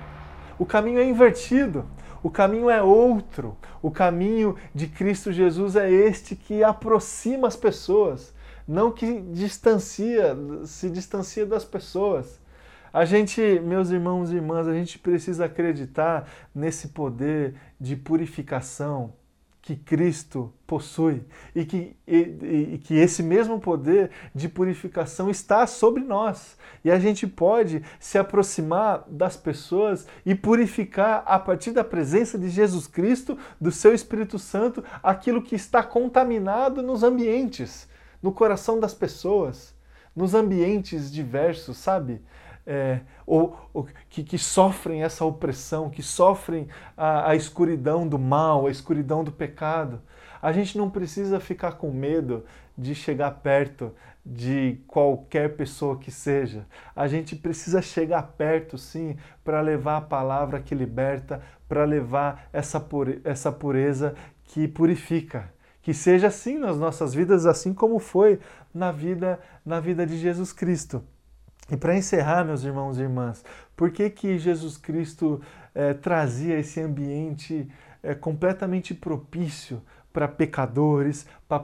O 0.58 0.66
caminho 0.66 0.98
é 0.98 1.04
invertido, 1.04 1.86
o 2.24 2.30
caminho 2.30 2.70
é 2.70 2.82
outro. 2.82 3.58
O 3.82 3.92
caminho 3.92 4.56
de 4.74 4.88
Cristo 4.88 5.30
Jesus 5.30 5.76
é 5.76 5.92
este 5.92 6.38
que 6.38 6.64
aproxima 6.64 7.50
as 7.50 7.58
pessoas, 7.58 8.34
não 8.66 8.90
que 8.90 9.20
distancia, 9.20 10.38
se 10.64 10.90
distancia 10.90 11.46
das 11.46 11.66
pessoas. 11.66 12.40
A 12.94 13.04
gente, 13.04 13.42
meus 13.60 13.90
irmãos 13.90 14.32
e 14.32 14.36
irmãs, 14.38 14.70
a 14.70 14.74
gente 14.74 14.98
precisa 14.98 15.44
acreditar 15.44 16.30
nesse 16.56 16.88
poder 16.88 17.56
de 17.78 17.98
purificação 17.98 19.14
que 19.68 19.76
Cristo 19.76 20.54
possui 20.66 21.26
e 21.54 21.66
que, 21.66 21.94
e, 22.08 22.18
e, 22.18 22.78
que 22.78 22.96
esse 22.96 23.22
mesmo 23.22 23.60
poder 23.60 24.12
de 24.34 24.48
purificação 24.48 25.30
está 25.30 25.68
sobre 25.68 26.02
nós. 26.06 26.56
E 26.86 26.90
a 26.90 26.98
gente 26.98 27.28
pode 27.28 27.84
se 28.00 28.18
aproximar 28.18 29.04
das 29.10 29.36
pessoas 29.36 30.08
e 30.26 30.34
purificar 30.34 31.22
a 31.26 31.38
partir 31.38 31.72
da 31.72 31.84
presença 31.84 32.40
de 32.40 32.50
Jesus 32.50 32.88
Cristo, 32.88 33.38
do 33.60 33.70
seu 33.70 33.94
Espírito 33.94 34.40
Santo, 34.40 34.82
aquilo 35.04 35.42
que 35.42 35.56
está 35.56 35.84
contaminado 35.84 36.82
nos 36.82 37.04
ambientes, 37.04 37.90
no 38.24 38.32
coração 38.32 38.80
das 38.80 38.94
pessoas, 38.94 39.76
nos 40.16 40.34
ambientes 40.34 41.12
diversos, 41.12 41.76
sabe? 41.76 42.22
É, 42.68 43.00
ou, 43.26 43.58
ou 43.74 43.88
que, 44.10 44.22
que, 44.24 44.38
sofrem 44.38 45.02
essa 45.02 45.24
opressão, 45.24 45.90
que 45.90 46.04
sofrem 46.04 46.68
a, 46.98 47.32
a 47.32 47.36
escuridão 47.36 48.06
do 48.06 48.20
mal, 48.20 48.68
a 48.68 48.72
escuridão 48.72 49.24
do 49.24 49.32
pecado. 49.32 50.02
A 50.42 50.52
gente 50.52 50.78
não 50.78 50.90
precisa 50.90 51.40
ficar 51.40 51.74
com 51.74 51.90
medo 51.90 52.44
de 52.78 52.94
chegar 52.94 53.32
perto 53.32 53.94
de 54.24 54.82
qualquer 54.86 55.56
pessoa 55.56 55.98
que 55.98 56.12
seja. 56.12 56.68
A 56.94 57.08
gente 57.08 57.38
precisa 57.38 57.82
chegar 57.82 58.22
perto, 58.38 58.78
sim, 58.78 59.16
para 59.44 59.62
levar 59.62 59.98
a 59.98 60.02
palavra 60.02 60.60
que 60.60 60.76
liberta, 60.76 61.42
para 61.70 61.86
levar 61.86 62.50
essa, 62.52 62.80
pure, 62.82 63.22
essa 63.24 63.50
pureza 63.50 64.14
que 64.44 64.68
purifica. 64.68 65.52
Que 65.82 65.94
seja 65.94 66.28
assim 66.28 66.58
nas 66.58 66.78
nossas 66.78 67.14
vidas, 67.14 67.46
assim 67.46 67.74
como 67.74 67.98
foi 67.98 68.40
na 68.74 68.92
vida, 68.92 69.40
na 69.66 69.80
vida 69.80 70.06
de 70.06 70.18
Jesus 70.18 70.52
Cristo. 70.52 71.02
E 71.70 71.76
para 71.76 71.98
encerrar, 71.98 72.46
meus 72.46 72.64
irmãos 72.64 72.98
e 72.98 73.02
irmãs, 73.02 73.44
por 73.76 73.92
que, 73.92 74.10
que 74.10 74.40
Jesus 74.40 74.78
Cristo 74.78 75.42
é, 75.76 75.94
trazia 75.94 76.58
esse 76.58 76.80
ambiente 76.80 77.68
é, 78.02 78.16
completamente 78.16 78.94
propício 78.94 79.82
para 80.14 80.28
pecadores, 80.28 81.28
para 81.48 81.60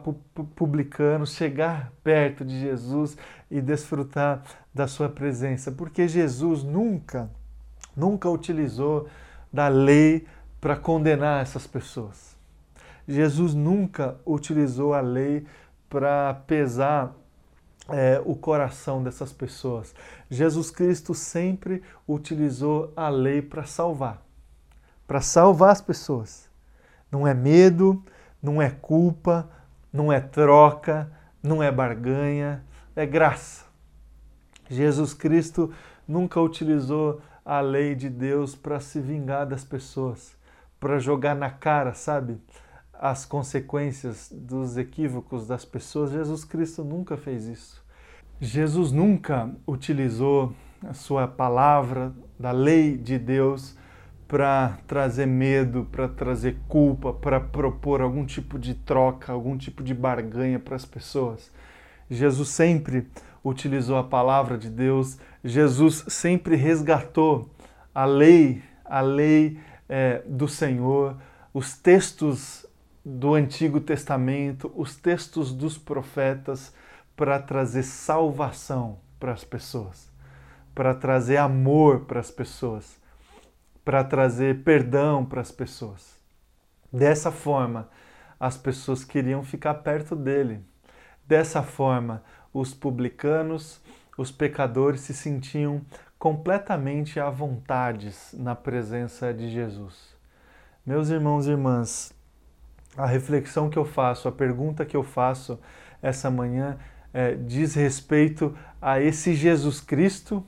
publicanos 0.56 1.34
chegar 1.34 1.92
perto 2.04 2.44
de 2.44 2.60
Jesus 2.60 3.18
e 3.50 3.62
desfrutar 3.62 4.44
da 4.74 4.88
sua 4.88 5.08
presença? 5.08 5.72
Porque 5.72 6.08
Jesus 6.08 6.64
nunca, 6.64 7.30
nunca 7.96 8.30
utilizou 8.30 9.08
da 9.52 9.70
lei 9.70 10.28
para 10.60 10.76
condenar 10.76 11.42
essas 11.42 11.66
pessoas. 11.66 12.36
Jesus 13.08 13.54
nunca 13.54 14.18
utilizou 14.26 14.94
a 14.94 15.02
lei 15.02 15.46
para 15.90 16.34
pesar 16.46 17.14
é, 17.90 18.22
o 18.26 18.36
coração 18.36 19.04
dessas 19.04 19.32
pessoas. 19.34 19.94
Jesus 20.30 20.72
Cristo 20.72 21.14
sempre 21.14 21.84
utilizou 22.08 22.94
a 22.96 23.10
lei 23.10 23.42
para 23.42 23.64
salvar, 23.66 24.22
para 25.08 25.22
salvar 25.22 25.72
as 25.72 25.82
pessoas. 25.82 26.50
Não 27.12 27.28
é 27.28 27.34
medo, 27.34 28.04
não 28.42 28.62
é 28.62 28.70
culpa, 28.70 29.50
não 29.92 30.12
é 30.12 30.20
troca, 30.20 31.12
não 31.42 31.62
é 31.62 31.72
barganha, 31.72 32.64
é 32.96 33.06
graça. 33.06 33.66
Jesus 34.70 35.14
Cristo 35.14 35.72
nunca 36.08 36.40
utilizou 36.40 37.22
a 37.46 37.60
lei 37.60 37.94
de 37.94 38.10
Deus 38.10 38.56
para 38.56 38.80
se 38.80 39.00
vingar 39.00 39.46
das 39.46 39.64
pessoas, 39.64 40.36
para 40.80 41.00
jogar 41.00 41.36
na 41.36 41.50
cara, 41.50 41.94
sabe? 41.94 42.40
As 43.04 43.26
consequências 43.26 44.32
dos 44.32 44.78
equívocos 44.78 45.46
das 45.46 45.66
pessoas, 45.66 46.12
Jesus 46.12 46.46
Cristo 46.46 46.86
nunca 46.86 47.18
fez 47.18 47.48
isso. 47.48 47.84
Jesus 48.40 48.94
nunca 48.94 49.54
utilizou 49.68 50.56
a 50.82 50.94
sua 50.94 51.28
palavra, 51.28 52.14
da 52.40 52.52
lei 52.52 52.96
de 52.96 53.20
Deus, 53.20 53.76
para 54.26 54.78
trazer 54.88 55.26
medo, 55.26 55.86
para 55.92 56.08
trazer 56.08 56.56
culpa, 56.70 57.12
para 57.12 57.42
propor 57.42 58.00
algum 58.00 58.26
tipo 58.26 58.58
de 58.58 58.74
troca, 58.74 59.34
algum 59.34 59.58
tipo 59.58 59.84
de 59.84 59.94
barganha 59.94 60.58
para 60.58 60.78
as 60.78 60.86
pessoas. 60.86 61.52
Jesus 62.10 62.48
sempre 62.48 63.10
utilizou 63.44 63.98
a 63.98 64.04
palavra 64.06 64.58
de 64.58 64.70
Deus, 64.70 65.18
Jesus 65.44 66.06
sempre 66.08 66.56
resgatou 66.56 67.50
a 67.94 68.06
lei, 68.06 68.64
a 68.86 69.02
lei 69.02 69.60
é, 69.90 70.24
do 70.26 70.48
Senhor, 70.48 71.18
os 71.54 71.78
textos 71.78 72.66
do 73.06 73.34
Antigo 73.34 73.82
Testamento, 73.82 74.72
os 74.76 74.96
textos 74.96 75.54
dos 75.54 75.78
profetas, 75.78 76.74
para 77.16 77.40
trazer 77.40 77.84
salvação 77.84 79.00
para 79.20 79.34
as 79.34 79.44
pessoas, 79.44 80.10
para 80.74 80.94
trazer 80.94 81.38
amor 81.38 82.02
para 82.02 82.20
as 82.20 82.32
pessoas, 82.32 82.98
para 83.86 84.04
trazer 84.04 84.64
perdão 84.64 85.26
para 85.26 85.42
as 85.42 85.52
pessoas. 85.52 86.18
Dessa 86.92 87.32
forma, 87.32 87.90
as 88.40 88.58
pessoas 88.58 89.04
queriam 89.04 89.44
ficar 89.44 89.76
perto 89.76 90.16
dele. 90.16 90.64
Dessa 91.26 91.62
forma, 91.64 92.24
os 92.54 92.74
publicanos, 92.74 93.82
os 94.18 94.32
pecadores 94.32 95.02
se 95.02 95.14
sentiam 95.14 95.82
completamente 96.20 97.20
à 97.20 97.30
vontade 97.30 98.14
na 98.34 98.56
presença 98.56 99.34
de 99.34 99.50
Jesus. 99.50 100.14
Meus 100.86 101.10
irmãos 101.10 101.48
e 101.48 101.52
irmãs, 101.52 102.14
a 102.98 103.06
reflexão 103.06 103.70
que 103.70 103.78
eu 103.78 103.86
faço, 103.86 104.28
a 104.28 104.32
pergunta 104.32 104.86
que 104.86 104.96
eu 104.96 105.04
faço 105.04 105.60
essa 106.02 106.30
manhã 106.30 106.78
é, 107.14 107.36
diz 107.36 107.76
respeito 107.76 108.56
a 108.82 109.00
esse 109.00 109.34
Jesus 109.34 109.80
Cristo, 109.80 110.46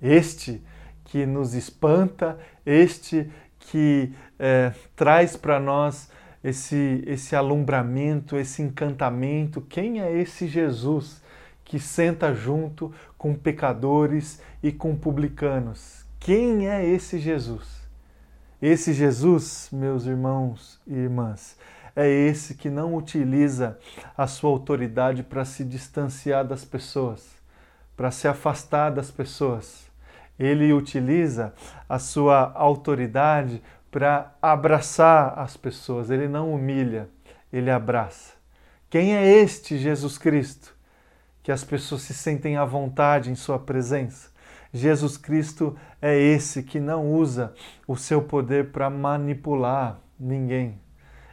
este 0.00 0.62
que 1.04 1.26
nos 1.26 1.54
espanta, 1.54 2.38
este 2.64 3.30
que 3.58 4.12
é, 4.38 4.72
traz 4.94 5.36
para 5.36 5.58
nós 5.58 6.10
esse, 6.42 7.02
esse 7.06 7.36
alumbramento, 7.36 8.36
esse 8.36 8.62
encantamento. 8.62 9.60
Quem 9.60 10.00
é 10.00 10.12
esse 10.12 10.46
Jesus 10.46 11.22
que 11.64 11.78
senta 11.78 12.34
junto 12.34 12.92
com 13.16 13.34
pecadores 13.34 14.40
e 14.62 14.72
com 14.72 14.96
publicanos? 14.96 16.04
Quem 16.18 16.68
é 16.68 16.86
esse 16.86 17.18
Jesus? 17.18 17.82
Esse 18.60 18.92
Jesus, 18.92 19.68
meus 19.72 20.06
irmãos 20.06 20.80
e 20.86 20.94
irmãs, 20.94 21.56
é 21.94 22.08
esse 22.08 22.54
que 22.54 22.70
não 22.70 22.94
utiliza 22.94 23.78
a 24.16 24.26
sua 24.26 24.50
autoridade 24.50 25.22
para 25.22 25.44
se 25.44 25.64
distanciar 25.64 26.44
das 26.46 26.64
pessoas, 26.64 27.36
para 27.96 28.10
se 28.10 28.26
afastar 28.26 28.90
das 28.90 29.10
pessoas. 29.10 29.90
Ele 30.38 30.72
utiliza 30.72 31.52
a 31.88 31.98
sua 31.98 32.52
autoridade 32.54 33.62
para 33.90 34.34
abraçar 34.40 35.38
as 35.38 35.56
pessoas. 35.56 36.10
Ele 36.10 36.26
não 36.26 36.52
humilha, 36.52 37.08
ele 37.52 37.70
abraça. 37.70 38.32
Quem 38.88 39.14
é 39.14 39.26
este 39.26 39.76
Jesus 39.76 40.16
Cristo? 40.16 40.74
Que 41.42 41.52
as 41.52 41.62
pessoas 41.62 42.02
se 42.02 42.14
sentem 42.14 42.56
à 42.56 42.64
vontade 42.64 43.30
em 43.30 43.34
sua 43.34 43.58
presença. 43.58 44.30
Jesus 44.72 45.18
Cristo 45.18 45.76
é 46.00 46.18
esse 46.18 46.62
que 46.62 46.80
não 46.80 47.12
usa 47.12 47.52
o 47.86 47.96
seu 47.96 48.22
poder 48.22 48.72
para 48.72 48.88
manipular 48.88 50.00
ninguém 50.18 50.81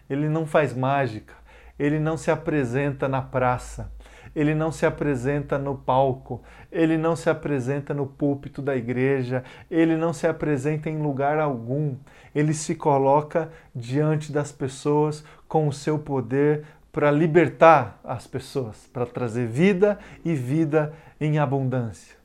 ele 0.09 0.27
não 0.27 0.45
faz 0.45 0.73
mágica, 0.73 1.33
ele 1.77 1.99
não 1.99 2.17
se 2.17 2.31
apresenta 2.31 3.07
na 3.07 3.21
praça, 3.21 3.91
ele 4.35 4.53
não 4.53 4.71
se 4.71 4.85
apresenta 4.85 5.57
no 5.57 5.75
palco, 5.75 6.41
ele 6.71 6.97
não 6.97 7.15
se 7.15 7.29
apresenta 7.29 7.93
no 7.93 8.05
púlpito 8.05 8.61
da 8.61 8.75
igreja, 8.75 9.43
ele 9.69 9.95
não 9.95 10.13
se 10.13 10.27
apresenta 10.27 10.89
em 10.89 11.01
lugar 11.01 11.39
algum. 11.39 11.95
Ele 12.33 12.53
se 12.53 12.75
coloca 12.75 13.49
diante 13.73 14.31
das 14.31 14.51
pessoas 14.51 15.23
com 15.47 15.67
o 15.67 15.73
seu 15.73 15.97
poder 15.97 16.63
para 16.91 17.11
libertar 17.11 17.99
as 18.03 18.27
pessoas, 18.27 18.87
para 18.93 19.05
trazer 19.05 19.47
vida 19.47 19.97
e 20.23 20.33
vida 20.33 20.93
em 21.19 21.39
abundância. 21.39 22.15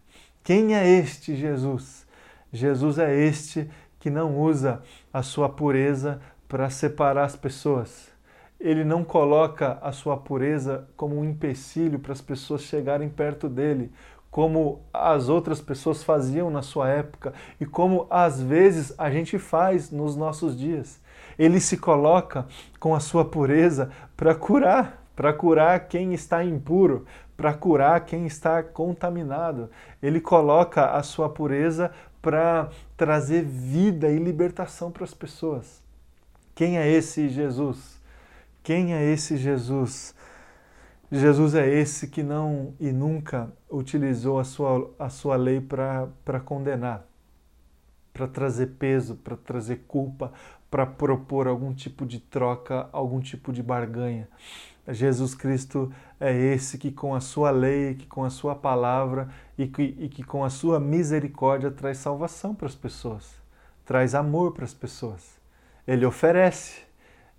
Quem 0.43 0.75
é 0.77 0.87
este 0.87 1.35
Jesus? 1.35 2.07
Jesus 2.53 2.99
é 2.99 3.15
este 3.15 3.69
que 3.99 4.11
não 4.11 4.39
usa 4.39 4.83
a 5.13 5.23
sua 5.23 5.49
pureza 5.49 6.21
para 6.55 6.71
separar 6.71 7.25
as 7.25 7.35
pessoas. 7.35 8.13
Ele 8.61 8.85
não 8.85 9.03
coloca 9.03 9.77
a 9.83 9.91
sua 9.91 10.17
pureza 10.17 10.87
como 10.97 11.19
um 11.19 11.25
empecilho 11.25 11.99
para 11.99 12.13
as 12.13 12.21
pessoas 12.21 12.63
chegarem 12.63 13.09
perto 13.09 13.49
dele, 13.49 13.91
como 14.31 14.81
as 14.93 15.29
outras 15.29 15.61
pessoas 15.61 16.05
faziam 16.05 16.51
na 16.53 16.63
sua 16.63 16.89
época 16.89 17.35
e 17.61 17.67
como 17.67 18.07
às 18.09 18.41
vezes 18.41 18.95
a 18.97 19.11
gente 19.11 19.37
faz 19.37 19.91
nos 19.91 20.15
nossos 20.15 20.57
dias. 20.57 21.01
Ele 21.37 21.59
se 21.59 21.77
coloca 21.77 22.47
com 22.79 22.95
a 22.95 23.01
sua 23.01 23.25
pureza 23.25 23.91
para 24.17 24.33
curar, 24.33 25.03
para 25.17 25.33
curar 25.33 25.89
quem 25.89 26.15
está 26.15 26.45
impuro, 26.45 27.05
para 27.37 27.53
curar 27.53 28.05
quem 28.05 28.27
está 28.27 28.63
contaminado. 28.63 29.71
Ele 30.01 30.21
coloca 30.21 30.93
a 30.93 31.03
sua 31.03 31.29
pureza 31.29 31.91
para 32.23 32.69
trazer 32.97 33.43
vida 33.43 34.09
e 34.09 34.21
libertação 34.21 34.93
para 34.93 35.03
as 35.03 35.13
pessoas. 35.13 35.83
Quem 36.55 36.79
é 36.79 36.89
esse 36.91 37.29
Jesus? 37.29 38.01
Quem 38.63 38.95
é 38.95 39.05
esse 39.05 39.37
Jesus? 39.37 40.15
Jesus 41.11 41.55
é 41.55 41.69
esse 41.69 42.09
que 42.09 42.23
não 42.23 42.75
e 42.81 42.91
nunca 42.93 43.53
utilizou 43.71 44.39
a 44.39 44.45
sua, 44.45 44.95
a 44.99 45.09
sua 45.09 45.37
lei 45.37 45.61
para 45.61 46.41
condenar. 46.45 47.07
para 48.13 48.29
trazer 48.29 48.69
peso, 48.79 49.17
para 49.17 49.37
trazer 49.37 49.85
culpa, 49.89 50.33
para 50.71 50.87
propor 50.87 51.49
algum 51.49 51.75
tipo 51.75 52.07
de 52.07 52.21
troca, 52.21 52.89
algum 52.93 53.21
tipo 53.21 53.53
de 53.53 53.63
barganha. 53.63 54.29
Jesus 54.89 55.35
Cristo 55.35 55.93
é 56.21 56.33
esse 56.33 56.79
que, 56.79 56.93
com 56.93 57.15
a 57.15 57.21
sua 57.21 57.51
lei, 57.51 57.95
que 57.95 58.07
com 58.07 58.25
a 58.25 58.31
sua 58.31 58.55
palavra 58.55 59.29
e 59.59 59.67
que, 59.67 59.83
e 59.83 60.09
que 60.09 60.23
com 60.23 60.45
a 60.45 60.51
sua 60.51 60.79
misericórdia 60.79 61.71
traz 61.71 61.99
salvação 61.99 62.55
para 62.55 62.67
as 62.67 62.75
pessoas, 62.75 63.35
traz 63.85 64.15
amor 64.15 64.53
para 64.53 64.65
as 64.65 64.75
pessoas. 64.75 65.34
Ele 65.87 66.07
oferece, 66.07 66.83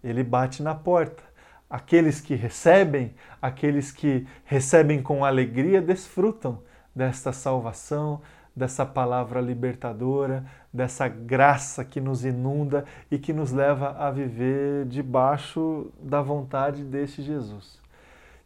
ele 0.03 0.23
bate 0.23 0.61
na 0.61 0.75
porta. 0.75 1.23
Aqueles 1.69 2.21
que 2.21 2.35
recebem, 2.35 3.15
aqueles 3.41 3.91
que 3.91 4.27
recebem 4.43 5.01
com 5.01 5.25
alegria, 5.25 5.81
desfrutam 5.81 6.61
desta 6.95 7.33
salvação, 7.33 8.21
dessa 8.55 8.85
palavra 8.85 9.41
libertadora, 9.41 10.45
dessa 10.71 11.07
graça 11.07 11.83
que 11.83 11.99
nos 11.99 12.23
inunda 12.23 12.85
e 13.11 13.17
que 13.17 13.33
nos 13.33 13.51
leva 13.51 13.95
a 13.97 14.09
viver 14.09 14.85
debaixo 14.85 15.91
da 15.99 16.21
vontade 16.21 16.83
deste 16.83 17.21
Jesus. 17.21 17.79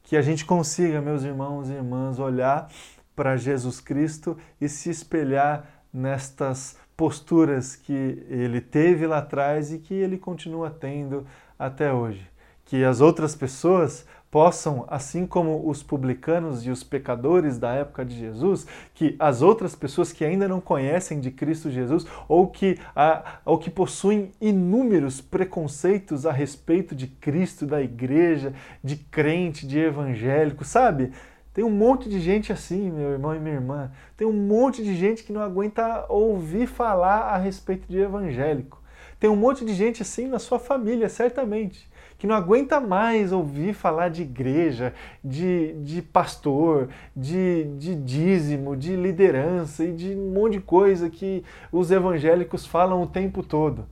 Que 0.02 0.18
a 0.18 0.22
gente 0.22 0.46
consiga, 0.46 1.00
meus 1.00 1.24
irmãos 1.24 1.70
e 1.70 1.74
irmãs, 1.74 2.18
olhar 2.18 2.70
para 3.16 3.38
Jesus 3.38 3.80
Cristo 3.80 4.38
e 4.60 4.68
se 4.68 4.90
espelhar 4.90 5.66
nestas 5.94 6.78
posturas 7.00 7.78
que 7.78 8.26
ele 8.30 8.60
teve 8.60 9.08
lá 9.08 9.20
atrás 9.20 9.72
e 9.72 9.78
que 9.78 9.94
ele 9.94 10.18
continua 10.18 10.70
tendo 10.70 11.26
até 11.58 11.94
hoje. 11.94 12.30
Que 12.66 12.84
as 12.84 13.00
outras 13.00 13.34
pessoas 13.34 14.06
possam, 14.30 14.86
assim 14.90 15.26
como 15.26 15.66
os 15.70 15.82
publicanos 15.82 16.66
e 16.66 16.70
os 16.70 16.84
pecadores 16.84 17.58
da 17.58 17.74
época 17.74 18.04
de 18.04 18.18
Jesus, 18.18 18.68
que 18.94 19.16
as 19.18 19.42
outras 19.42 19.76
pessoas 19.76 20.12
que 20.12 20.26
ainda 20.26 20.46
não 20.46 20.60
conhecem 20.60 21.22
de 21.22 21.32
Cristo 21.32 21.72
Jesus 21.72 22.06
ou 22.28 22.48
que, 22.48 22.78
a, 22.94 23.40
ou 23.46 23.58
que 23.58 23.70
possuem 23.70 24.34
inúmeros 24.42 25.22
preconceitos 25.22 26.26
a 26.26 26.34
respeito 26.34 26.94
de 26.94 27.08
Cristo, 27.08 27.66
da 27.66 27.82
igreja, 27.82 28.54
de 28.84 28.98
crente, 28.98 29.66
de 29.66 29.80
evangélico, 29.80 30.66
sabe? 30.66 31.14
Tem 31.54 31.64
um 31.64 31.70
monte 31.70 32.08
de 32.08 32.20
gente 32.20 32.52
assim, 32.52 32.92
meu 32.92 33.12
irmão 33.12 33.36
e 33.36 33.40
minha 33.40 33.56
irmã. 33.56 33.92
Tem 34.16 34.28
um 34.28 34.34
monte 34.34 34.84
de 34.84 34.96
gente 34.96 35.24
que 35.24 35.34
não 35.34 35.42
aguenta 35.42 36.06
ouvir 36.10 36.68
falar 36.68 37.34
a 37.34 37.38
respeito 37.38 37.88
de 37.88 38.00
evangélico. 38.00 38.82
Tem 39.20 39.30
um 39.30 39.36
monte 39.36 39.66
de 39.66 39.74
gente 39.74 40.02
assim 40.02 40.28
na 40.28 40.40
sua 40.40 40.60
família, 40.60 41.10
certamente 41.10 41.90
que 42.20 42.28
não 42.28 42.36
aguenta 42.36 42.82
mais 42.82 43.32
ouvir 43.32 43.74
falar 43.74 44.10
de 44.10 44.24
igreja, 44.24 44.94
de, 45.24 45.74
de 45.82 46.02
pastor, 46.02 46.90
de, 47.16 47.64
de 47.78 47.96
dízimo, 47.96 48.76
de 48.76 48.94
liderança 48.94 49.86
e 49.86 49.94
de 49.94 50.14
um 50.14 50.34
monte 50.34 50.54
de 50.54 50.60
coisa 50.60 51.10
que 51.10 51.46
os 51.72 51.90
evangélicos 51.90 52.66
falam 52.66 53.02
o 53.02 53.08
tempo 53.08 53.42
todo. 53.42 53.88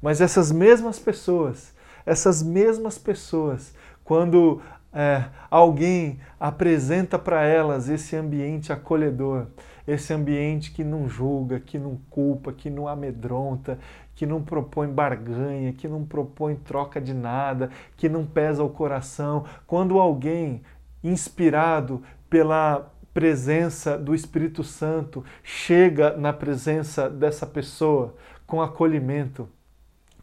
Mas 0.00 0.22
essas 0.22 0.50
mesmas 0.50 0.98
pessoas, 0.98 1.74
essas 2.10 2.42
mesmas 2.42 2.98
pessoas, 2.98 3.72
quando 4.02 4.60
é, 4.92 5.26
alguém 5.48 6.18
apresenta 6.40 7.16
para 7.16 7.44
elas 7.44 7.88
esse 7.88 8.16
ambiente 8.16 8.72
acolhedor, 8.72 9.46
esse 9.86 10.12
ambiente 10.12 10.72
que 10.72 10.82
não 10.82 11.08
julga, 11.08 11.60
que 11.60 11.78
não 11.78 12.00
culpa, 12.10 12.52
que 12.52 12.68
não 12.68 12.88
amedronta, 12.88 13.78
que 14.16 14.26
não 14.26 14.42
propõe 14.42 14.88
barganha, 14.88 15.72
que 15.72 15.86
não 15.86 16.04
propõe 16.04 16.56
troca 16.56 17.00
de 17.00 17.14
nada, 17.14 17.70
que 17.96 18.08
não 18.08 18.26
pesa 18.26 18.64
o 18.64 18.70
coração. 18.70 19.44
Quando 19.64 20.00
alguém 20.00 20.62
inspirado 21.04 22.02
pela 22.28 22.92
presença 23.14 23.96
do 23.96 24.16
Espírito 24.16 24.64
Santo 24.64 25.24
chega 25.44 26.16
na 26.16 26.32
presença 26.32 27.08
dessa 27.08 27.46
pessoa 27.46 28.16
com 28.48 28.60
acolhimento, 28.60 29.48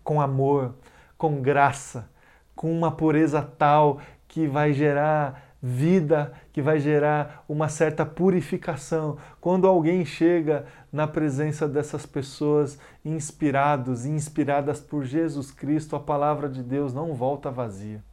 com 0.03 0.19
amor, 0.19 0.75
com 1.17 1.41
graça, 1.41 2.09
com 2.55 2.71
uma 2.71 2.91
pureza 2.91 3.41
tal 3.41 3.99
que 4.27 4.47
vai 4.47 4.73
gerar 4.73 5.47
vida 5.61 6.33
que 6.53 6.61
vai 6.61 6.79
gerar 6.79 7.43
uma 7.47 7.67
certa 7.67 8.05
purificação. 8.05 9.17
Quando 9.41 9.67
alguém 9.67 10.05
chega 10.05 10.65
na 10.91 11.07
presença 11.07 11.67
dessas 11.67 12.05
pessoas 12.05 12.79
inspirados 13.03 14.05
e 14.05 14.09
inspiradas 14.09 14.79
por 14.79 15.03
Jesus 15.03 15.51
Cristo, 15.51 15.95
a 15.95 15.99
palavra 15.99 16.47
de 16.47 16.61
Deus 16.61 16.93
não 16.93 17.13
volta 17.13 17.51
vazia. 17.51 18.03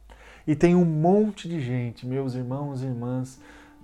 E 0.47 0.55
tem 0.55 0.75
um 0.75 0.85
monte 0.85 1.47
de 1.47 1.59
gente, 1.59 2.05
meus 2.05 2.35
irmãos 2.35 2.83
e 2.83 2.85
irmãs, 2.85 3.39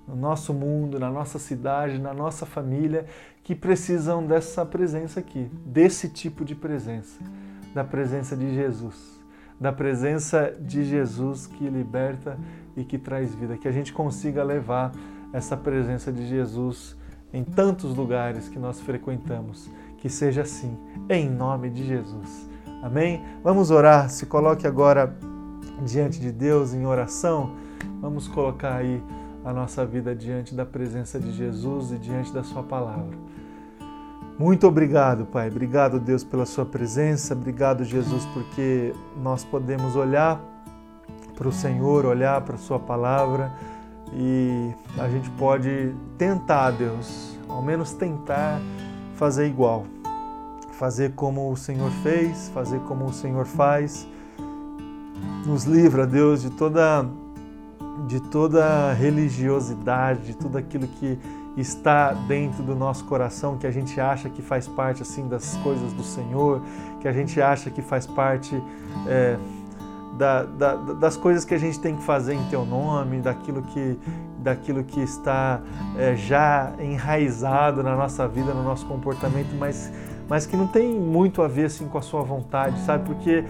no 0.07 0.15
nosso 0.15 0.53
mundo, 0.53 0.99
na 0.99 1.09
nossa 1.09 1.39
cidade, 1.39 1.99
na 1.99 2.13
nossa 2.13 2.45
família, 2.45 3.05
que 3.43 3.55
precisam 3.55 4.25
dessa 4.25 4.65
presença 4.65 5.19
aqui, 5.19 5.49
desse 5.65 6.09
tipo 6.09 6.45
de 6.45 6.53
presença, 6.53 7.19
da 7.73 7.83
presença 7.83 8.35
de 8.35 8.53
Jesus 8.53 9.10
da 9.61 9.71
presença 9.71 10.51
de 10.59 10.83
Jesus 10.83 11.45
que 11.45 11.69
liberta 11.69 12.35
e 12.75 12.83
que 12.83 12.97
traz 12.97 13.35
vida. 13.35 13.55
Que 13.55 13.67
a 13.67 13.71
gente 13.71 13.93
consiga 13.93 14.43
levar 14.43 14.91
essa 15.31 15.55
presença 15.55 16.11
de 16.11 16.25
Jesus 16.27 16.97
em 17.31 17.43
tantos 17.43 17.95
lugares 17.95 18.49
que 18.49 18.57
nós 18.57 18.81
frequentamos. 18.81 19.69
Que 19.99 20.09
seja 20.09 20.41
assim, 20.41 20.75
em 21.07 21.29
nome 21.29 21.69
de 21.69 21.85
Jesus. 21.85 22.49
Amém? 22.81 23.23
Vamos 23.43 23.69
orar. 23.69 24.09
Se 24.09 24.25
coloque 24.25 24.65
agora 24.65 25.15
diante 25.85 26.19
de 26.19 26.31
Deus 26.31 26.73
em 26.73 26.87
oração. 26.87 27.55
Vamos 28.01 28.27
colocar 28.27 28.77
aí 28.77 28.99
a 29.45 29.53
nossa 29.53 29.85
vida 29.85 30.15
diante 30.15 30.55
da 30.55 30.65
presença 30.65 31.19
de 31.19 31.31
Jesus 31.31 31.91
e 31.91 31.99
diante 31.99 32.33
da 32.33 32.43
Sua 32.43 32.63
palavra. 32.63 33.15
Muito 34.41 34.67
obrigado, 34.67 35.23
Pai. 35.27 35.49
Obrigado, 35.49 35.99
Deus, 35.99 36.23
pela 36.23 36.47
Sua 36.47 36.65
presença. 36.65 37.35
Obrigado, 37.35 37.85
Jesus, 37.85 38.25
porque 38.33 38.91
nós 39.21 39.45
podemos 39.45 39.95
olhar 39.95 40.41
para 41.37 41.47
o 41.47 41.51
Senhor, 41.51 42.07
olhar 42.07 42.41
para 42.41 42.55
a 42.55 42.57
Sua 42.57 42.79
palavra 42.79 43.51
e 44.11 44.71
a 44.97 45.07
gente 45.09 45.29
pode 45.37 45.93
tentar, 46.17 46.71
Deus, 46.71 47.37
ao 47.47 47.61
menos 47.61 47.93
tentar 47.93 48.59
fazer 49.13 49.45
igual. 49.45 49.85
Fazer 50.71 51.11
como 51.13 51.51
o 51.51 51.55
Senhor 51.55 51.91
fez, 52.01 52.49
fazer 52.49 52.79
como 52.87 53.05
o 53.05 53.13
Senhor 53.13 53.45
faz. 53.45 54.07
Nos 55.45 55.65
livra, 55.65 56.07
Deus, 56.07 56.41
de 56.41 56.49
toda 56.49 57.07
de 58.07 58.19
toda 58.19 58.91
religiosidade, 58.93 60.23
de 60.23 60.35
tudo 60.35 60.57
aquilo 60.57 60.87
que 60.87 61.19
está 61.57 62.13
dentro 62.13 62.63
do 62.63 62.75
nosso 62.75 63.03
coração, 63.05 63.57
que 63.57 63.67
a 63.67 63.71
gente 63.71 63.99
acha 63.99 64.29
que 64.29 64.41
faz 64.41 64.67
parte 64.67 65.01
assim 65.01 65.27
das 65.27 65.55
coisas 65.57 65.91
do 65.93 66.03
Senhor, 66.03 66.61
que 66.99 67.07
a 67.07 67.11
gente 67.11 67.41
acha 67.41 67.69
que 67.69 67.81
faz 67.81 68.07
parte 68.07 68.61
é, 69.07 69.37
da, 70.17 70.43
da, 70.43 70.75
das 70.75 71.17
coisas 71.17 71.43
que 71.43 71.53
a 71.53 71.57
gente 71.57 71.79
tem 71.79 71.95
que 71.95 72.03
fazer 72.03 72.33
em 72.33 72.43
Teu 72.45 72.65
nome, 72.65 73.19
daquilo 73.19 73.61
que, 73.63 73.99
daquilo 74.39 74.83
que 74.83 75.01
está 75.01 75.61
é, 75.97 76.15
já 76.15 76.71
enraizado 76.79 77.83
na 77.83 77.95
nossa 77.95 78.27
vida, 78.27 78.53
no 78.53 78.63
nosso 78.63 78.85
comportamento, 78.85 79.53
mas, 79.57 79.91
mas 80.29 80.45
que 80.45 80.55
não 80.55 80.67
tem 80.67 80.93
muito 80.93 81.41
a 81.41 81.47
ver 81.47 81.65
assim 81.65 81.87
com 81.87 81.97
a 81.97 82.01
Sua 82.01 82.23
vontade, 82.23 82.79
sabe? 82.81 83.05
Porque 83.05 83.43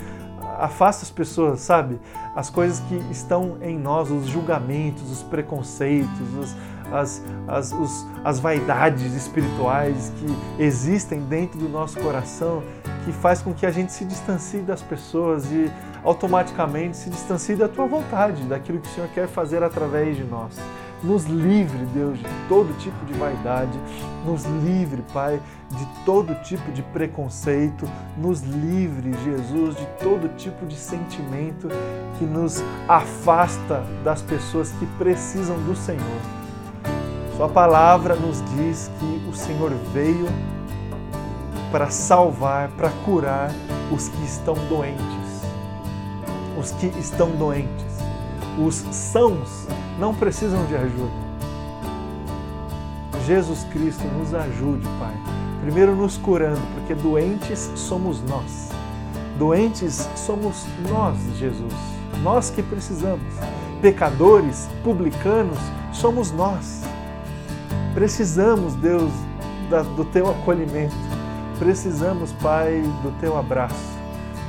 afasta 0.57 1.03
as 1.03 1.11
pessoas, 1.11 1.59
sabe? 1.59 1.99
As 2.35 2.49
coisas 2.49 2.79
que 2.81 2.95
estão 3.11 3.57
em 3.61 3.77
nós, 3.77 4.09
os 4.09 4.27
julgamentos, 4.27 5.11
os 5.11 5.23
preconceitos, 5.23 6.33
os, 6.39 6.55
as, 6.91 7.23
as, 7.47 7.71
os, 7.71 8.05
as 8.23 8.39
vaidades 8.39 9.13
espirituais 9.13 10.11
que 10.17 10.63
existem 10.63 11.21
dentro 11.21 11.59
do 11.59 11.69
nosso 11.69 11.99
coração, 11.99 12.63
que 13.05 13.11
faz 13.11 13.41
com 13.41 13.53
que 13.53 13.65
a 13.65 13.71
gente 13.71 13.91
se 13.91 14.05
distancie 14.05 14.61
das 14.61 14.81
pessoas 14.81 15.45
e 15.51 15.71
automaticamente 16.03 16.97
se 16.97 17.09
distancie 17.09 17.55
da 17.55 17.67
tua 17.67 17.85
vontade, 17.85 18.43
daquilo 18.43 18.79
que 18.79 18.87
o 18.87 18.91
Senhor 18.91 19.09
quer 19.09 19.27
fazer 19.27 19.63
através 19.63 20.17
de 20.17 20.23
nós. 20.23 20.57
Nos 21.03 21.25
livre, 21.25 21.83
Deus, 21.95 22.19
de 22.19 22.25
todo 22.47 22.77
tipo 22.77 23.05
de 23.05 23.13
vaidade, 23.13 23.77
nos 24.23 24.43
livre, 24.45 25.03
Pai, 25.11 25.41
de 25.71 25.87
todo 26.05 26.35
tipo 26.43 26.71
de 26.71 26.83
preconceito, 26.83 27.89
nos 28.15 28.41
livre, 28.41 29.11
Jesus, 29.23 29.75
de 29.75 29.85
todo 29.99 30.29
tipo 30.37 30.63
de 30.67 30.75
sentimento 30.75 31.69
que 32.19 32.25
nos 32.25 32.63
afasta 32.87 33.83
das 34.03 34.21
pessoas 34.21 34.71
que 34.73 34.85
precisam 34.97 35.57
do 35.63 35.75
Senhor. 35.75 36.40
Sua 37.41 37.49
palavra 37.49 38.13
nos 38.15 38.39
diz 38.51 38.91
que 38.99 39.27
o 39.27 39.33
Senhor 39.33 39.71
veio 39.91 40.27
para 41.71 41.89
salvar, 41.89 42.69
para 42.77 42.91
curar 43.03 43.49
os 43.91 44.09
que 44.09 44.23
estão 44.23 44.53
doentes. 44.69 45.01
Os 46.55 46.69
que 46.73 46.85
estão 46.99 47.31
doentes. 47.31 47.97
Os 48.63 48.75
sãos 48.95 49.65
não 49.97 50.13
precisam 50.13 50.63
de 50.67 50.75
ajuda. 50.75 51.11
Jesus 53.25 53.63
Cristo 53.71 54.03
nos 54.19 54.35
ajude, 54.35 54.87
Pai. 54.99 55.17
Primeiro 55.63 55.95
nos 55.95 56.17
curando, 56.17 56.61
porque 56.75 56.93
doentes 56.93 57.71
somos 57.73 58.21
nós. 58.21 58.69
Doentes 59.39 60.07
somos 60.15 60.67
nós, 60.87 61.17
Jesus. 61.39 61.73
Nós 62.21 62.51
que 62.51 62.61
precisamos. 62.61 63.33
Pecadores, 63.81 64.69
publicanos, 64.83 65.57
somos 65.91 66.31
nós. 66.31 66.81
Precisamos, 67.93 68.73
Deus, 68.75 69.11
do 69.95 70.05
teu 70.05 70.29
acolhimento. 70.29 70.95
Precisamos, 71.59 72.31
Pai, 72.33 72.81
do 73.03 73.11
teu 73.19 73.37
abraço. 73.37 73.99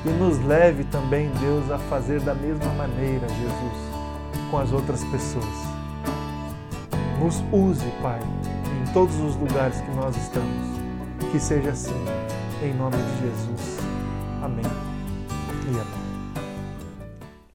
E 0.04 0.08
nos 0.08 0.38
leve 0.44 0.84
também, 0.84 1.30
Deus, 1.40 1.70
a 1.70 1.78
fazer 1.78 2.20
da 2.20 2.34
mesma 2.34 2.72
maneira, 2.74 3.28
Jesus, 3.28 4.50
com 4.50 4.58
as 4.58 4.72
outras 4.72 5.02
pessoas. 5.04 5.44
Nos 7.20 7.42
use, 7.52 7.86
Pai, 8.00 8.20
em 8.80 8.92
todos 8.92 9.14
os 9.20 9.36
lugares 9.36 9.80
que 9.80 9.90
nós 9.92 10.16
estamos. 10.16 10.80
Que 11.30 11.38
seja 11.38 11.70
assim, 11.70 12.04
em 12.62 12.74
nome 12.74 12.96
de 12.96 13.20
Jesus. 13.20 13.71